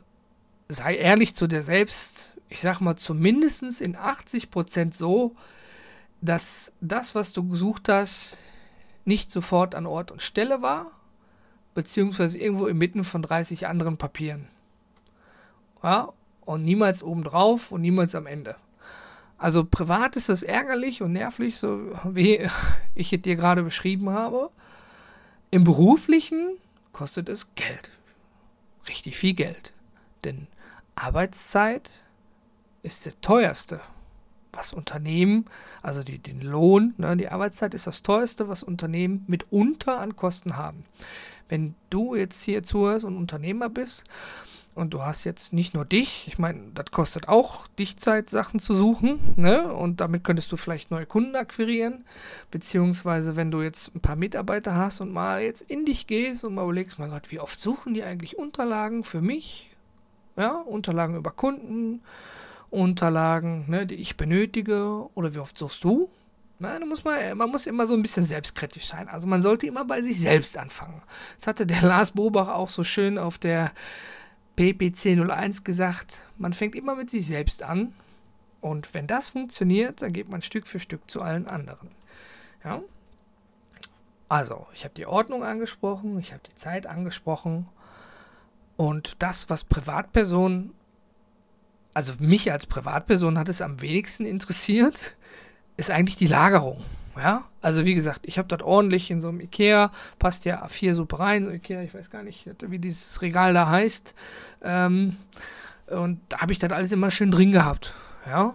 sei 0.68 0.94
ehrlich 0.96 1.34
zu 1.34 1.46
dir 1.46 1.62
selbst, 1.62 2.34
ich 2.50 2.60
sag 2.60 2.80
mal 2.80 2.96
zumindest 2.96 3.80
in 3.80 3.96
80% 3.96 4.92
so, 4.92 5.34
dass 6.20 6.74
das, 6.82 7.14
was 7.14 7.32
du 7.32 7.48
gesucht 7.48 7.88
hast, 7.88 8.36
nicht 9.06 9.30
sofort 9.30 9.74
an 9.74 9.86
Ort 9.86 10.10
und 10.10 10.20
Stelle 10.20 10.60
war, 10.60 10.90
beziehungsweise 11.72 12.38
irgendwo 12.38 12.66
inmitten 12.66 13.04
von 13.04 13.22
30 13.22 13.66
anderen 13.66 13.96
Papieren. 13.96 14.48
Ja, 15.82 16.12
und 16.44 16.60
niemals 16.60 17.02
obendrauf 17.02 17.72
und 17.72 17.80
niemals 17.80 18.14
am 18.14 18.26
Ende. 18.26 18.56
Also 19.38 19.64
privat 19.64 20.16
ist 20.16 20.28
das 20.28 20.42
ärgerlich 20.42 21.02
und 21.02 21.12
nervlich, 21.12 21.58
so 21.58 21.92
wie 22.04 22.48
ich 22.94 23.12
es 23.12 23.22
dir 23.22 23.36
gerade 23.36 23.62
beschrieben 23.62 24.10
habe. 24.10 24.50
Im 25.50 25.64
beruflichen 25.64 26.56
kostet 26.92 27.28
es 27.28 27.54
Geld. 27.54 27.90
Richtig 28.88 29.16
viel 29.16 29.34
Geld. 29.34 29.72
Denn 30.24 30.46
Arbeitszeit 30.94 31.90
ist 32.82 33.04
der 33.04 33.20
teuerste, 33.20 33.80
was 34.52 34.72
Unternehmen, 34.72 35.46
also 35.82 36.02
die, 36.02 36.18
den 36.18 36.40
Lohn, 36.40 36.94
ne, 36.96 37.16
die 37.16 37.28
Arbeitszeit 37.28 37.74
ist 37.74 37.86
das 37.86 38.02
teuerste, 38.02 38.48
was 38.48 38.62
Unternehmen 38.62 39.24
mitunter 39.26 40.00
an 40.00 40.16
Kosten 40.16 40.56
haben. 40.56 40.84
Wenn 41.48 41.74
du 41.90 42.14
jetzt 42.14 42.42
hier 42.42 42.62
zuhörst 42.62 43.04
und 43.04 43.16
Unternehmer 43.16 43.68
bist 43.68 44.04
und 44.76 44.90
du 44.90 45.02
hast 45.02 45.24
jetzt 45.24 45.52
nicht 45.52 45.74
nur 45.74 45.84
dich, 45.84 46.28
ich 46.28 46.38
meine, 46.38 46.70
das 46.74 46.90
kostet 46.90 47.28
auch 47.28 47.66
dich 47.78 47.96
Zeit, 47.96 48.28
Sachen 48.28 48.60
zu 48.60 48.74
suchen, 48.74 49.34
ne? 49.36 49.72
Und 49.72 50.00
damit 50.00 50.22
könntest 50.22 50.52
du 50.52 50.56
vielleicht 50.56 50.90
neue 50.90 51.06
Kunden 51.06 51.34
akquirieren, 51.34 52.04
beziehungsweise 52.50 53.36
wenn 53.36 53.50
du 53.50 53.62
jetzt 53.62 53.94
ein 53.94 54.00
paar 54.00 54.16
Mitarbeiter 54.16 54.74
hast 54.76 55.00
und 55.00 55.12
mal 55.12 55.42
jetzt 55.42 55.62
in 55.62 55.86
dich 55.86 56.06
gehst 56.06 56.44
und 56.44 56.54
mal 56.54 56.64
überlegst, 56.64 56.98
mein 56.98 57.10
Gott, 57.10 57.30
wie 57.30 57.40
oft 57.40 57.58
suchen 57.58 57.94
die 57.94 58.02
eigentlich 58.02 58.38
Unterlagen 58.38 59.02
für 59.02 59.22
mich? 59.22 59.74
Ja, 60.36 60.60
Unterlagen 60.60 61.16
über 61.16 61.30
Kunden, 61.30 62.02
Unterlagen, 62.68 63.64
ne, 63.70 63.86
die 63.86 63.94
ich 63.94 64.18
benötige, 64.18 65.08
oder 65.14 65.34
wie 65.34 65.38
oft 65.38 65.56
suchst 65.56 65.82
du? 65.84 66.10
Da 66.58 66.78
muss 66.84 67.04
man, 67.04 67.36
man 67.36 67.50
muss 67.50 67.66
immer 67.66 67.86
so 67.86 67.94
ein 67.94 68.02
bisschen 68.02 68.24
selbstkritisch 68.24 68.86
sein. 68.86 69.08
Also 69.08 69.26
man 69.26 69.42
sollte 69.42 69.66
immer 69.66 69.84
bei 69.84 70.00
sich 70.00 70.20
selbst 70.20 70.56
anfangen. 70.56 71.02
Das 71.36 71.46
hatte 71.46 71.66
der 71.66 71.82
Lars 71.82 72.12
Bobach 72.12 72.48
auch 72.48 72.68
so 72.70 72.82
schön 72.84 73.18
auf 73.18 73.38
der 73.38 73.72
PPC 74.56 75.18
01 75.18 75.64
gesagt, 75.64 76.24
man 76.38 76.52
fängt 76.52 76.74
immer 76.74 76.94
mit 76.94 77.10
sich 77.10 77.26
selbst 77.26 77.62
an 77.62 77.92
und 78.60 78.94
wenn 78.94 79.06
das 79.06 79.28
funktioniert, 79.28 80.02
dann 80.02 80.12
geht 80.12 80.28
man 80.28 80.42
Stück 80.42 80.66
für 80.66 80.80
Stück 80.80 81.10
zu 81.10 81.22
allen 81.22 81.46
anderen. 81.46 81.90
Ja? 82.64 82.80
Also, 84.28 84.66
ich 84.74 84.84
habe 84.84 84.94
die 84.94 85.06
Ordnung 85.06 85.44
angesprochen, 85.44 86.18
ich 86.18 86.32
habe 86.32 86.42
die 86.50 86.56
Zeit 86.56 86.86
angesprochen 86.86 87.68
und 88.76 89.22
das, 89.22 89.48
was 89.48 89.64
Privatpersonen, 89.64 90.72
also 91.94 92.14
mich 92.18 92.50
als 92.50 92.66
Privatperson 92.66 93.38
hat 93.38 93.48
es 93.48 93.62
am 93.62 93.80
wenigsten 93.80 94.24
interessiert, 94.24 95.16
ist 95.76 95.90
eigentlich 95.90 96.16
die 96.16 96.26
Lagerung. 96.26 96.82
Ja, 97.16 97.44
also 97.62 97.84
wie 97.84 97.94
gesagt, 97.94 98.20
ich 98.24 98.38
habe 98.38 98.48
dort 98.48 98.62
ordentlich 98.62 99.10
in 99.10 99.20
so 99.20 99.28
einem 99.28 99.40
Ikea, 99.40 99.90
passt 100.18 100.44
ja 100.44 100.64
A4 100.64 100.94
super 100.94 101.20
rein, 101.20 101.46
so 101.46 101.50
Ikea, 101.50 101.82
ich 101.82 101.94
weiß 101.94 102.10
gar 102.10 102.22
nicht, 102.22 102.46
wie 102.68 102.78
dieses 102.78 103.22
Regal 103.22 103.54
da 103.54 103.68
heißt. 103.68 104.14
Ähm, 104.62 105.16
und 105.86 106.20
da 106.28 106.38
habe 106.38 106.52
ich 106.52 106.58
das 106.58 106.72
alles 106.72 106.92
immer 106.92 107.10
schön 107.10 107.30
drin 107.30 107.52
gehabt. 107.52 107.94
Ja, 108.26 108.54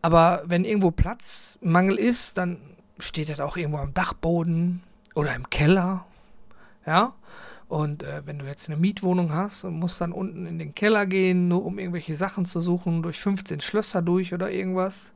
aber 0.00 0.42
wenn 0.46 0.64
irgendwo 0.64 0.90
Platzmangel 0.90 1.96
ist, 1.96 2.38
dann 2.38 2.58
steht 2.98 3.28
das 3.28 3.40
auch 3.40 3.56
irgendwo 3.56 3.78
am 3.78 3.92
Dachboden 3.92 4.82
oder 5.14 5.34
im 5.34 5.50
Keller. 5.50 6.06
Ja, 6.86 7.14
und 7.68 8.04
äh, 8.04 8.22
wenn 8.24 8.38
du 8.38 8.46
jetzt 8.46 8.68
eine 8.68 8.78
Mietwohnung 8.78 9.32
hast 9.32 9.64
und 9.64 9.74
musst 9.74 10.00
dann 10.00 10.12
unten 10.12 10.46
in 10.46 10.58
den 10.58 10.74
Keller 10.74 11.04
gehen, 11.04 11.48
nur 11.48 11.64
um 11.64 11.78
irgendwelche 11.78 12.16
Sachen 12.16 12.44
zu 12.44 12.60
suchen, 12.60 13.02
durch 13.02 13.20
15 13.20 13.60
Schlösser 13.60 14.02
durch 14.02 14.32
oder 14.32 14.50
irgendwas, 14.50 15.12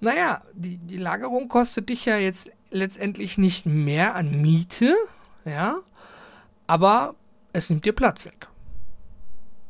naja, 0.00 0.42
die, 0.54 0.78
die 0.78 0.96
Lagerung 0.96 1.48
kostet 1.48 1.88
dich 1.88 2.06
ja 2.06 2.16
jetzt 2.16 2.50
letztendlich 2.70 3.38
nicht 3.38 3.66
mehr 3.66 4.14
an 4.14 4.40
Miete, 4.40 4.94
ja, 5.44 5.80
aber 6.66 7.14
es 7.52 7.70
nimmt 7.70 7.84
dir 7.84 7.92
Platz 7.92 8.24
weg. 8.24 8.48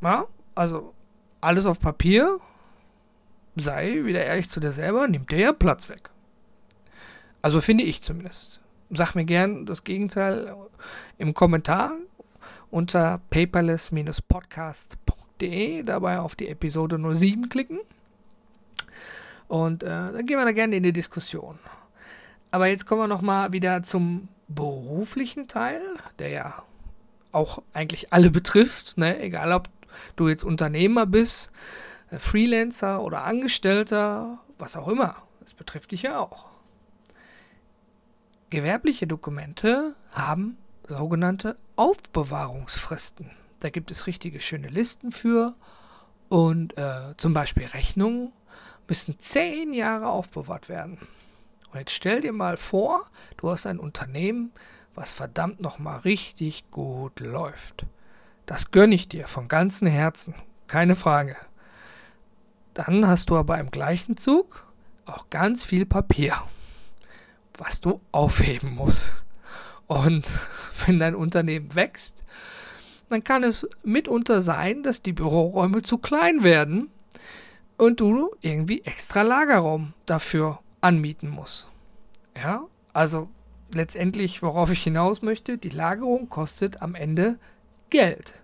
Ja, 0.02 0.26
also 0.54 0.94
alles 1.40 1.66
auf 1.66 1.80
Papier, 1.80 2.38
sei 3.56 4.04
wieder 4.04 4.24
ehrlich 4.24 4.48
zu 4.48 4.60
dir 4.60 4.70
selber, 4.70 5.08
nimmt 5.08 5.30
dir 5.30 5.38
ja 5.38 5.52
Platz 5.52 5.88
weg. 5.88 6.10
Also 7.42 7.60
finde 7.60 7.84
ich 7.84 8.02
zumindest. 8.02 8.60
Sag 8.90 9.14
mir 9.14 9.24
gern 9.24 9.66
das 9.66 9.84
Gegenteil 9.84 10.56
im 11.16 11.32
Kommentar 11.34 11.96
unter 12.70 13.20
paperless-podcast.de, 13.30 15.82
dabei 15.82 16.20
auf 16.20 16.36
die 16.36 16.48
Episode 16.48 16.98
07 16.98 17.48
klicken. 17.48 17.80
Und 19.50 19.82
äh, 19.82 19.86
dann 19.88 20.26
gehen 20.26 20.38
wir 20.38 20.44
da 20.44 20.52
gerne 20.52 20.76
in 20.76 20.84
die 20.84 20.92
Diskussion. 20.92 21.58
Aber 22.52 22.68
jetzt 22.68 22.86
kommen 22.86 23.00
wir 23.00 23.08
nochmal 23.08 23.52
wieder 23.52 23.82
zum 23.82 24.28
beruflichen 24.46 25.48
Teil, 25.48 25.82
der 26.20 26.28
ja 26.28 26.62
auch 27.32 27.60
eigentlich 27.72 28.12
alle 28.12 28.30
betrifft, 28.30 28.96
ne? 28.96 29.18
egal 29.18 29.52
ob 29.52 29.68
du 30.14 30.28
jetzt 30.28 30.44
Unternehmer 30.44 31.04
bist, 31.04 31.50
äh, 32.12 32.20
Freelancer 32.20 33.02
oder 33.02 33.24
Angestellter, 33.24 34.38
was 34.56 34.76
auch 34.76 34.86
immer. 34.86 35.16
Das 35.40 35.54
betrifft 35.54 35.90
dich 35.90 36.02
ja 36.02 36.20
auch. 36.20 36.46
Gewerbliche 38.50 39.08
Dokumente 39.08 39.96
haben 40.12 40.58
sogenannte 40.86 41.56
Aufbewahrungsfristen. 41.74 43.32
Da 43.58 43.70
gibt 43.70 43.90
es 43.90 44.06
richtige 44.06 44.38
schöne 44.38 44.68
Listen 44.68 45.10
für 45.10 45.56
und 46.28 46.78
äh, 46.78 47.16
zum 47.16 47.34
Beispiel 47.34 47.66
Rechnungen 47.66 48.32
müssen 48.88 49.18
zehn 49.18 49.72
Jahre 49.72 50.08
aufbewahrt 50.08 50.68
werden. 50.68 50.98
Und 51.72 51.78
jetzt 51.78 51.92
stell 51.92 52.20
dir 52.20 52.32
mal 52.32 52.56
vor, 52.56 53.04
du 53.36 53.50
hast 53.50 53.66
ein 53.66 53.78
Unternehmen, 53.78 54.52
was 54.94 55.12
verdammt 55.12 55.60
nochmal 55.60 56.00
richtig 56.00 56.70
gut 56.70 57.20
läuft. 57.20 57.86
Das 58.46 58.72
gönne 58.72 58.96
ich 58.96 59.08
dir 59.08 59.28
von 59.28 59.46
ganzem 59.46 59.86
Herzen, 59.86 60.34
keine 60.66 60.96
Frage. 60.96 61.36
Dann 62.74 63.06
hast 63.06 63.30
du 63.30 63.36
aber 63.36 63.58
im 63.58 63.70
gleichen 63.70 64.16
Zug 64.16 64.66
auch 65.06 65.30
ganz 65.30 65.64
viel 65.64 65.86
Papier, 65.86 66.34
was 67.56 67.80
du 67.80 68.00
aufheben 68.10 68.74
musst. 68.74 69.22
Und 69.86 70.26
wenn 70.86 70.98
dein 70.98 71.14
Unternehmen 71.14 71.74
wächst, 71.76 72.22
dann 73.08 73.22
kann 73.22 73.44
es 73.44 73.68
mitunter 73.84 74.42
sein, 74.42 74.82
dass 74.82 75.02
die 75.02 75.12
Büroräume 75.12 75.82
zu 75.82 75.98
klein 75.98 76.42
werden 76.42 76.90
und 77.80 77.98
du 78.00 78.30
irgendwie 78.42 78.82
extra 78.82 79.22
Lagerraum 79.22 79.94
dafür 80.04 80.58
anmieten 80.82 81.30
musst. 81.30 81.68
Ja, 82.36 82.66
also 82.92 83.30
letztendlich, 83.72 84.42
worauf 84.42 84.70
ich 84.70 84.82
hinaus 84.82 85.22
möchte, 85.22 85.56
die 85.56 85.70
Lagerung 85.70 86.28
kostet 86.28 86.82
am 86.82 86.94
Ende 86.94 87.38
Geld. 87.88 88.34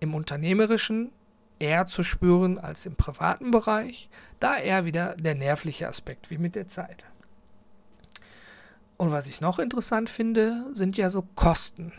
Im 0.00 0.14
unternehmerischen 0.14 1.12
eher 1.60 1.86
zu 1.86 2.02
spüren 2.02 2.58
als 2.58 2.84
im 2.84 2.96
privaten 2.96 3.52
Bereich, 3.52 4.08
da 4.40 4.58
eher 4.58 4.84
wieder 4.84 5.14
der 5.14 5.36
nervliche 5.36 5.86
Aspekt 5.86 6.30
wie 6.30 6.38
mit 6.38 6.56
der 6.56 6.66
Zeit. 6.66 7.04
Und 8.96 9.12
was 9.12 9.28
ich 9.28 9.40
noch 9.40 9.60
interessant 9.60 10.10
finde, 10.10 10.66
sind 10.72 10.96
ja 10.96 11.10
so 11.10 11.22
Kosten. 11.36 11.92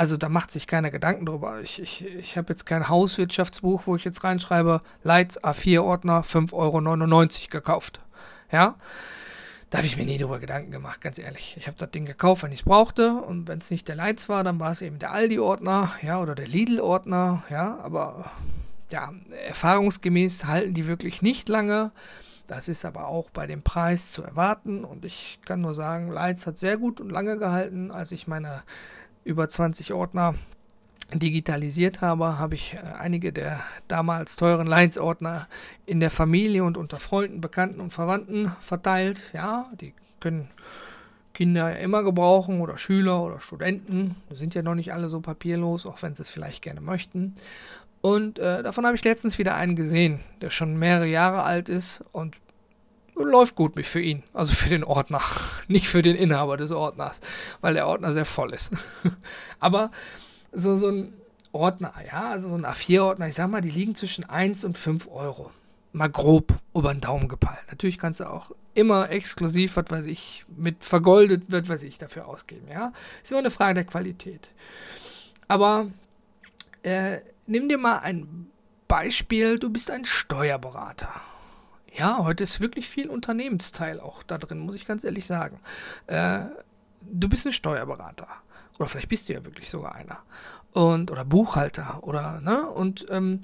Also 0.00 0.16
da 0.16 0.30
macht 0.30 0.50
sich 0.50 0.66
keiner 0.66 0.90
Gedanken 0.90 1.26
drüber. 1.26 1.60
Ich, 1.60 1.78
ich, 1.78 2.06
ich 2.06 2.38
habe 2.38 2.46
jetzt 2.48 2.64
kein 2.64 2.88
Hauswirtschaftsbuch, 2.88 3.82
wo 3.84 3.96
ich 3.96 4.04
jetzt 4.06 4.24
reinschreibe, 4.24 4.80
Lights 5.02 5.38
A4-Ordner 5.44 6.22
5,99 6.22 6.52
Euro 6.54 7.50
gekauft. 7.50 8.00
Ja. 8.50 8.76
da 9.68 9.76
habe 9.76 9.86
ich 9.86 9.98
mir 9.98 10.06
nie 10.06 10.16
drüber 10.16 10.38
Gedanken 10.38 10.70
gemacht, 10.70 11.02
ganz 11.02 11.18
ehrlich. 11.18 11.54
Ich 11.58 11.66
habe 11.66 11.76
das 11.76 11.90
Ding 11.90 12.06
gekauft, 12.06 12.42
wenn 12.42 12.50
ich 12.50 12.60
es 12.60 12.64
brauchte. 12.64 13.12
Und 13.12 13.46
wenn 13.48 13.58
es 13.58 13.70
nicht 13.70 13.88
der 13.88 13.94
Leitz 13.94 14.30
war, 14.30 14.42
dann 14.42 14.58
war 14.58 14.72
es 14.72 14.80
eben 14.80 14.98
der 14.98 15.12
Aldi-Ordner, 15.12 15.92
ja, 16.00 16.18
oder 16.18 16.34
der 16.34 16.46
Lidl-Ordner, 16.46 17.44
ja. 17.50 17.78
Aber 17.82 18.30
ja, 18.90 19.12
erfahrungsgemäß 19.48 20.46
halten 20.46 20.72
die 20.72 20.86
wirklich 20.86 21.20
nicht 21.20 21.46
lange. 21.50 21.92
Das 22.46 22.68
ist 22.68 22.86
aber 22.86 23.06
auch 23.06 23.28
bei 23.28 23.46
dem 23.46 23.60
Preis 23.60 24.12
zu 24.12 24.22
erwarten. 24.22 24.82
Und 24.82 25.04
ich 25.04 25.40
kann 25.44 25.60
nur 25.60 25.74
sagen, 25.74 26.10
Leitz 26.10 26.46
hat 26.46 26.56
sehr 26.56 26.78
gut 26.78 27.02
und 27.02 27.10
lange 27.10 27.36
gehalten. 27.36 27.90
Als 27.90 28.12
ich 28.12 28.26
meine 28.26 28.62
über 29.24 29.48
20 29.48 29.92
Ordner 29.92 30.34
digitalisiert 31.12 32.00
habe, 32.00 32.38
habe 32.38 32.54
ich 32.54 32.74
äh, 32.74 32.78
einige 32.78 33.32
der 33.32 33.60
damals 33.88 34.36
teuren 34.36 34.66
Leitsordner 34.66 35.48
in 35.86 36.00
der 36.00 36.10
Familie 36.10 36.64
und 36.64 36.76
unter 36.76 36.98
Freunden, 36.98 37.40
Bekannten 37.40 37.80
und 37.80 37.92
Verwandten 37.92 38.52
verteilt. 38.60 39.20
Ja, 39.32 39.70
die 39.80 39.92
können 40.20 40.48
Kinder 41.34 41.70
ja 41.70 41.76
immer 41.76 42.02
gebrauchen 42.02 42.60
oder 42.60 42.78
Schüler 42.78 43.22
oder 43.22 43.40
Studenten. 43.40 44.16
Die 44.30 44.36
sind 44.36 44.54
ja 44.54 44.62
noch 44.62 44.74
nicht 44.74 44.92
alle 44.92 45.08
so 45.08 45.20
papierlos, 45.20 45.86
auch 45.86 46.02
wenn 46.02 46.14
sie 46.14 46.22
es 46.22 46.30
vielleicht 46.30 46.62
gerne 46.62 46.80
möchten. 46.80 47.34
Und 48.02 48.38
äh, 48.38 48.62
davon 48.62 48.86
habe 48.86 48.96
ich 48.96 49.04
letztens 49.04 49.38
wieder 49.38 49.54
einen 49.54 49.76
gesehen, 49.76 50.20
der 50.40 50.50
schon 50.50 50.78
mehrere 50.78 51.06
Jahre 51.06 51.42
alt 51.42 51.68
ist 51.68 52.04
und 52.12 52.38
läuft 53.16 53.56
gut 53.56 53.74
für 53.86 54.00
ihn, 54.00 54.22
also 54.32 54.52
für 54.52 54.68
den 54.68 54.84
Ordner, 54.84 55.20
nicht 55.68 55.88
für 55.88 56.02
den 56.02 56.16
Inhaber 56.16 56.56
des 56.56 56.72
Ordners, 56.72 57.20
weil 57.60 57.74
der 57.74 57.86
Ordner 57.86 58.12
sehr 58.12 58.24
voll 58.24 58.52
ist. 58.52 58.72
Aber 59.60 59.90
so, 60.52 60.76
so 60.76 60.88
ein 60.88 61.12
Ordner, 61.52 61.92
ja, 62.06 62.30
also 62.30 62.48
so 62.48 62.54
ein 62.54 62.64
A4-Ordner, 62.64 63.28
ich 63.28 63.34
sag 63.34 63.50
mal, 63.50 63.60
die 63.60 63.70
liegen 63.70 63.94
zwischen 63.94 64.24
1 64.24 64.64
und 64.64 64.76
5 64.76 65.08
Euro. 65.08 65.50
Mal 65.92 66.08
grob 66.08 66.54
über 66.74 66.92
den 66.94 67.00
Daumen 67.00 67.28
gepeilt. 67.28 67.64
Natürlich 67.68 67.98
kannst 67.98 68.20
du 68.20 68.30
auch 68.30 68.52
immer 68.74 69.10
exklusiv, 69.10 69.76
was 69.76 69.86
weiß 69.88 70.06
ich, 70.06 70.44
mit 70.56 70.84
vergoldet, 70.84 71.50
wird, 71.50 71.68
was 71.68 71.82
ich 71.82 71.98
dafür 71.98 72.28
ausgeben, 72.28 72.68
ja. 72.70 72.92
Ist 73.22 73.32
immer 73.32 73.40
eine 73.40 73.50
Frage 73.50 73.74
der 73.74 73.84
Qualität. 73.84 74.48
Aber 75.48 75.90
äh, 76.82 77.18
nimm 77.46 77.68
dir 77.68 77.78
mal 77.78 77.98
ein 77.98 78.46
Beispiel, 78.86 79.58
du 79.58 79.70
bist 79.70 79.90
ein 79.90 80.04
Steuerberater. 80.04 81.10
Ja, 81.96 82.18
heute 82.22 82.44
ist 82.44 82.60
wirklich 82.60 82.88
viel 82.88 83.08
Unternehmensteil 83.08 84.00
auch 84.00 84.22
da 84.22 84.38
drin, 84.38 84.60
muss 84.60 84.76
ich 84.76 84.86
ganz 84.86 85.04
ehrlich 85.04 85.26
sagen. 85.26 85.60
Äh, 86.06 86.42
du 87.02 87.28
bist 87.28 87.46
ein 87.46 87.52
Steuerberater. 87.52 88.28
Oder 88.78 88.88
vielleicht 88.88 89.08
bist 89.08 89.28
du 89.28 89.34
ja 89.34 89.44
wirklich 89.44 89.68
sogar 89.68 89.94
einer. 89.94 90.22
Und, 90.72 91.10
oder 91.10 91.24
Buchhalter. 91.24 92.02
Oder, 92.02 92.40
ne? 92.40 92.66
Und 92.68 93.06
ähm, 93.10 93.42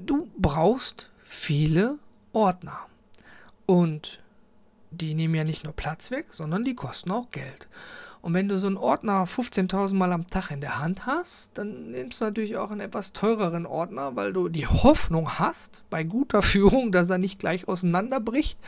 du 0.00 0.28
brauchst 0.38 1.10
viele 1.24 1.98
Ordner. 2.32 2.86
Und 3.66 4.20
die 4.90 5.14
nehmen 5.14 5.34
ja 5.34 5.44
nicht 5.44 5.64
nur 5.64 5.72
Platz 5.72 6.10
weg, 6.10 6.26
sondern 6.30 6.64
die 6.64 6.74
kosten 6.74 7.10
auch 7.10 7.30
Geld. 7.30 7.68
Und 8.26 8.34
wenn 8.34 8.48
du 8.48 8.58
so 8.58 8.66
einen 8.66 8.76
Ordner 8.76 9.24
15.000 9.24 9.94
Mal 9.94 10.12
am 10.12 10.26
Tag 10.26 10.50
in 10.50 10.60
der 10.60 10.80
Hand 10.80 11.06
hast, 11.06 11.56
dann 11.56 11.92
nimmst 11.92 12.20
du 12.20 12.24
natürlich 12.24 12.56
auch 12.56 12.72
einen 12.72 12.80
etwas 12.80 13.12
teureren 13.12 13.66
Ordner, 13.66 14.16
weil 14.16 14.32
du 14.32 14.48
die 14.48 14.66
Hoffnung 14.66 15.38
hast, 15.38 15.84
bei 15.90 16.02
guter 16.02 16.42
Führung, 16.56 16.90
dass 16.90 17.08
er 17.08 17.18
nicht 17.18 17.38
gleich 17.38 17.68
auseinanderbricht, 17.68 18.58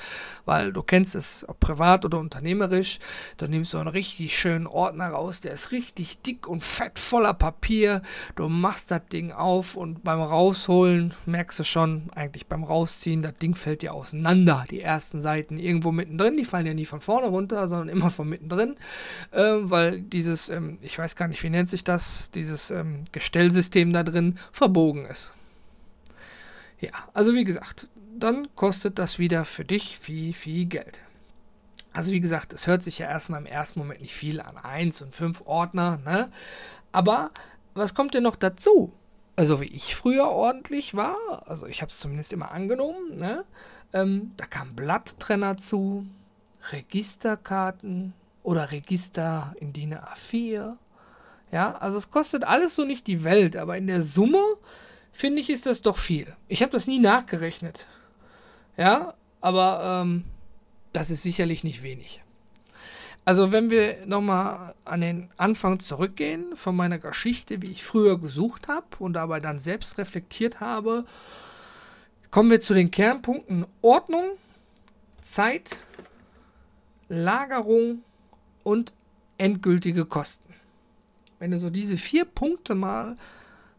weil 0.44 0.72
du 0.72 0.80
kennst 0.84 1.16
es, 1.16 1.44
ob 1.48 1.58
privat 1.58 2.04
oder 2.04 2.20
unternehmerisch, 2.20 3.00
dann 3.38 3.50
nimmst 3.50 3.72
du 3.72 3.78
einen 3.78 3.88
richtig 3.88 4.38
schönen 4.38 4.68
Ordner 4.68 5.08
raus, 5.08 5.40
der 5.40 5.54
ist 5.54 5.72
richtig 5.72 6.22
dick 6.22 6.46
und 6.46 6.62
fett 6.62 7.00
voller 7.00 7.34
Papier, 7.34 8.02
du 8.36 8.48
machst 8.48 8.92
das 8.92 9.08
Ding 9.08 9.32
auf 9.32 9.74
und 9.74 10.04
beim 10.04 10.20
Rausholen 10.22 11.12
merkst 11.26 11.58
du 11.58 11.64
schon, 11.64 12.10
eigentlich 12.14 12.46
beim 12.46 12.62
Rausziehen, 12.62 13.22
das 13.22 13.34
Ding 13.34 13.56
fällt 13.56 13.82
dir 13.82 13.92
auseinander, 13.92 14.62
die 14.70 14.80
ersten 14.80 15.20
Seiten 15.20 15.58
irgendwo 15.58 15.90
mittendrin, 15.90 16.36
die 16.36 16.44
fallen 16.44 16.66
ja 16.66 16.74
nie 16.74 16.84
von 16.84 17.00
vorne 17.00 17.26
runter, 17.26 17.66
sondern 17.66 17.88
immer 17.88 18.10
von 18.10 18.28
mittendrin. 18.28 18.76
Äh, 19.32 19.47
weil 19.62 20.02
dieses, 20.02 20.48
ähm, 20.48 20.78
ich 20.82 20.98
weiß 20.98 21.16
gar 21.16 21.28
nicht, 21.28 21.42
wie 21.42 21.50
nennt 21.50 21.68
sich 21.68 21.84
das, 21.84 22.30
dieses 22.30 22.70
ähm, 22.70 23.04
Gestellsystem 23.12 23.92
da 23.92 24.02
drin 24.02 24.38
verbogen 24.52 25.06
ist. 25.06 25.34
Ja, 26.80 26.90
also 27.12 27.34
wie 27.34 27.44
gesagt, 27.44 27.88
dann 28.16 28.48
kostet 28.54 28.98
das 28.98 29.18
wieder 29.18 29.44
für 29.44 29.64
dich 29.64 29.98
viel, 29.98 30.32
viel 30.32 30.66
Geld. 30.66 31.02
Also 31.92 32.12
wie 32.12 32.20
gesagt, 32.20 32.52
es 32.52 32.66
hört 32.66 32.82
sich 32.82 32.98
ja 32.98 33.08
erstmal 33.08 33.40
im 33.40 33.46
ersten 33.46 33.80
Moment 33.80 34.00
nicht 34.00 34.14
viel 34.14 34.40
an. 34.40 34.56
Eins 34.56 35.02
und 35.02 35.14
fünf 35.14 35.42
Ordner, 35.46 35.98
ne? 36.04 36.30
Aber 36.92 37.30
was 37.74 37.94
kommt 37.94 38.14
denn 38.14 38.22
noch 38.22 38.36
dazu? 38.36 38.92
Also 39.36 39.60
wie 39.60 39.66
ich 39.66 39.94
früher 39.94 40.28
ordentlich 40.28 40.94
war, 40.94 41.44
also 41.46 41.66
ich 41.66 41.80
habe 41.80 41.92
es 41.92 42.00
zumindest 42.00 42.32
immer 42.32 42.50
angenommen, 42.50 43.18
ne? 43.18 43.44
Ähm, 43.92 44.32
da 44.36 44.46
kam 44.46 44.74
Blatttrenner 44.74 45.56
zu, 45.56 46.06
Registerkarten, 46.72 48.14
oder 48.48 48.72
Register 48.72 49.54
in 49.60 49.74
DIN 49.74 49.94
A4. 49.94 50.78
Ja, 51.52 51.76
also 51.76 51.98
es 51.98 52.10
kostet 52.10 52.44
alles 52.44 52.74
so 52.74 52.86
nicht 52.86 53.06
die 53.06 53.22
Welt, 53.22 53.56
aber 53.56 53.76
in 53.76 53.86
der 53.86 54.02
Summe 54.02 54.42
finde 55.12 55.42
ich, 55.42 55.50
ist 55.50 55.66
das 55.66 55.82
doch 55.82 55.98
viel. 55.98 56.34
Ich 56.48 56.62
habe 56.62 56.72
das 56.72 56.86
nie 56.86 56.98
nachgerechnet. 56.98 57.86
Ja, 58.78 59.12
aber 59.42 60.02
ähm, 60.02 60.24
das 60.94 61.10
ist 61.10 61.22
sicherlich 61.22 61.62
nicht 61.62 61.82
wenig. 61.82 62.22
Also 63.26 63.52
wenn 63.52 63.70
wir 63.70 64.06
nochmal 64.06 64.74
an 64.86 65.02
den 65.02 65.28
Anfang 65.36 65.78
zurückgehen 65.78 66.56
von 66.56 66.74
meiner 66.74 66.98
Geschichte, 66.98 67.60
wie 67.60 67.70
ich 67.70 67.84
früher 67.84 68.18
gesucht 68.18 68.68
habe 68.68 68.86
und 68.98 69.12
dabei 69.12 69.40
dann 69.40 69.58
selbst 69.58 69.98
reflektiert 69.98 70.60
habe, 70.60 71.04
kommen 72.30 72.50
wir 72.50 72.62
zu 72.62 72.72
den 72.72 72.90
Kernpunkten 72.90 73.66
Ordnung, 73.82 74.24
Zeit, 75.20 75.76
Lagerung 77.08 78.02
und 78.68 78.92
endgültige 79.38 80.04
Kosten. 80.04 80.52
Wenn 81.38 81.52
du 81.52 81.58
so 81.58 81.70
diese 81.70 81.96
vier 81.96 82.26
Punkte 82.26 82.74
mal 82.74 83.16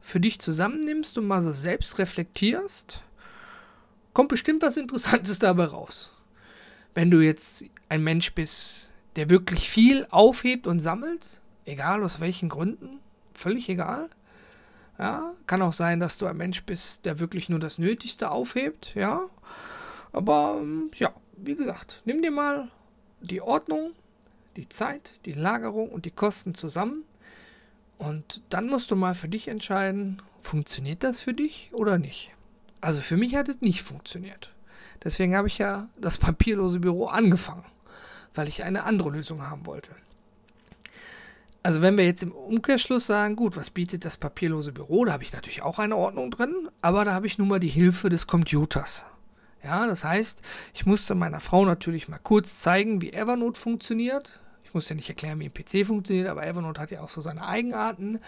für 0.01 0.19
dich 0.19 0.39
zusammennimmst 0.39 1.15
und 1.19 1.27
mal 1.27 1.43
so 1.43 1.51
selbst 1.51 1.99
reflektierst, 1.99 3.03
kommt 4.13 4.29
bestimmt 4.29 4.63
was 4.63 4.77
Interessantes 4.77 5.37
dabei 5.47 5.65
raus. 5.65 6.13
Wenn 6.95 7.11
du 7.11 7.19
jetzt 7.19 7.65
ein 7.87 8.03
Mensch 8.03 8.33
bist, 8.33 8.91
der 9.15 9.29
wirklich 9.29 9.69
viel 9.69 10.07
aufhebt 10.09 10.65
und 10.65 10.79
sammelt, 10.79 11.23
egal 11.65 12.03
aus 12.03 12.19
welchen 12.19 12.49
Gründen, 12.49 12.99
völlig 13.33 13.69
egal. 13.69 14.09
Ja, 14.97 15.33
kann 15.45 15.61
auch 15.61 15.73
sein, 15.73 15.99
dass 15.99 16.17
du 16.17 16.25
ein 16.25 16.35
Mensch 16.35 16.63
bist, 16.63 17.05
der 17.05 17.19
wirklich 17.19 17.47
nur 17.47 17.59
das 17.59 17.77
Nötigste 17.77 18.31
aufhebt, 18.31 18.95
ja. 18.95 19.21
Aber 20.11 20.57
ähm, 20.59 20.89
ja, 20.95 21.13
wie 21.37 21.55
gesagt, 21.55 22.01
nimm 22.05 22.23
dir 22.23 22.31
mal 22.31 22.69
die 23.21 23.41
Ordnung 23.41 23.91
die 24.55 24.69
Zeit, 24.69 25.13
die 25.25 25.33
Lagerung 25.33 25.89
und 25.89 26.05
die 26.05 26.11
Kosten 26.11 26.55
zusammen. 26.55 27.03
Und 27.97 28.41
dann 28.49 28.67
musst 28.67 28.91
du 28.91 28.95
mal 28.95 29.15
für 29.15 29.27
dich 29.27 29.47
entscheiden, 29.47 30.21
funktioniert 30.41 31.03
das 31.03 31.19
für 31.19 31.33
dich 31.33 31.71
oder 31.73 31.97
nicht. 31.97 32.31
Also 32.81 33.01
für 33.01 33.17
mich 33.17 33.35
hat 33.35 33.49
es 33.49 33.61
nicht 33.61 33.83
funktioniert. 33.83 34.53
Deswegen 35.03 35.35
habe 35.35 35.47
ich 35.47 35.57
ja 35.57 35.89
das 35.99 36.17
papierlose 36.17 36.79
Büro 36.79 37.07
angefangen, 37.07 37.65
weil 38.33 38.47
ich 38.47 38.63
eine 38.63 38.83
andere 38.83 39.09
Lösung 39.09 39.41
haben 39.41 39.65
wollte. 39.65 39.91
Also 41.61 41.81
wenn 41.81 41.97
wir 41.97 42.05
jetzt 42.05 42.23
im 42.23 42.31
Umkehrschluss 42.31 43.05
sagen, 43.05 43.35
gut, 43.35 43.57
was 43.57 43.69
bietet 43.69 44.05
das 44.05 44.15
papierlose 44.15 44.71
Büro? 44.71 45.03
Da 45.03 45.13
habe 45.13 45.23
ich 45.23 45.33
natürlich 45.33 45.61
auch 45.61 45.77
eine 45.77 45.97
Ordnung 45.97 46.31
drin, 46.31 46.69
aber 46.81 47.03
da 47.03 47.13
habe 47.13 47.27
ich 47.27 47.37
nun 47.37 47.49
mal 47.49 47.59
die 47.59 47.67
Hilfe 47.67 48.09
des 48.09 48.27
Computers. 48.27 49.05
Ja, 49.63 49.87
das 49.87 50.03
heißt, 50.03 50.41
ich 50.73 50.85
musste 50.85 51.15
meiner 51.15 51.39
Frau 51.39 51.65
natürlich 51.65 52.07
mal 52.07 52.19
kurz 52.19 52.59
zeigen, 52.61 53.01
wie 53.01 53.11
Evernote 53.11 53.59
funktioniert. 53.59 54.39
Ich 54.63 54.73
muss 54.73 54.87
ja 54.87 54.95
nicht 54.95 55.09
erklären, 55.09 55.39
wie 55.39 55.45
ein 55.45 55.53
PC 55.53 55.85
funktioniert, 55.85 56.27
aber 56.27 56.45
Evernote 56.45 56.79
hat 56.79 56.91
ja 56.91 57.01
auch 57.01 57.09
so 57.09 57.21
seine 57.21 57.45
Eigenarten. 57.45 58.19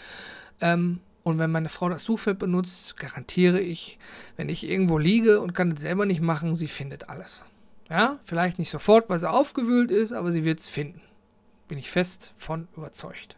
Ähm, 0.60 1.00
und 1.24 1.38
wenn 1.38 1.52
meine 1.52 1.70
Frau 1.70 1.88
das 1.88 2.04
Suchfeld 2.04 2.40
benutzt, 2.40 2.98
garantiere 2.98 3.62
ich, 3.62 4.00
wenn 4.38 4.50
ich 4.50 4.68
irgendwo 4.68 4.98
liege 4.98 5.40
und 5.40 5.54
kann 5.54 5.72
es 5.72 5.82
selber 5.82 6.06
nicht 6.06 6.22
machen, 6.22 6.56
sie 6.56 6.68
findet 6.68 7.10
alles. 7.10 7.46
Ja, 7.90 8.20
vielleicht 8.24 8.58
nicht 8.58 8.70
sofort, 8.70 9.10
weil 9.10 9.20
sie 9.20 9.30
aufgewühlt 9.30 9.92
ist, 9.92 10.14
aber 10.14 10.32
sie 10.32 10.44
wird 10.44 10.60
es 10.60 10.68
finden. 10.68 11.02
Bin 11.68 11.78
ich 11.78 11.92
fest 11.92 12.34
von 12.38 12.68
überzeugt. 12.76 13.38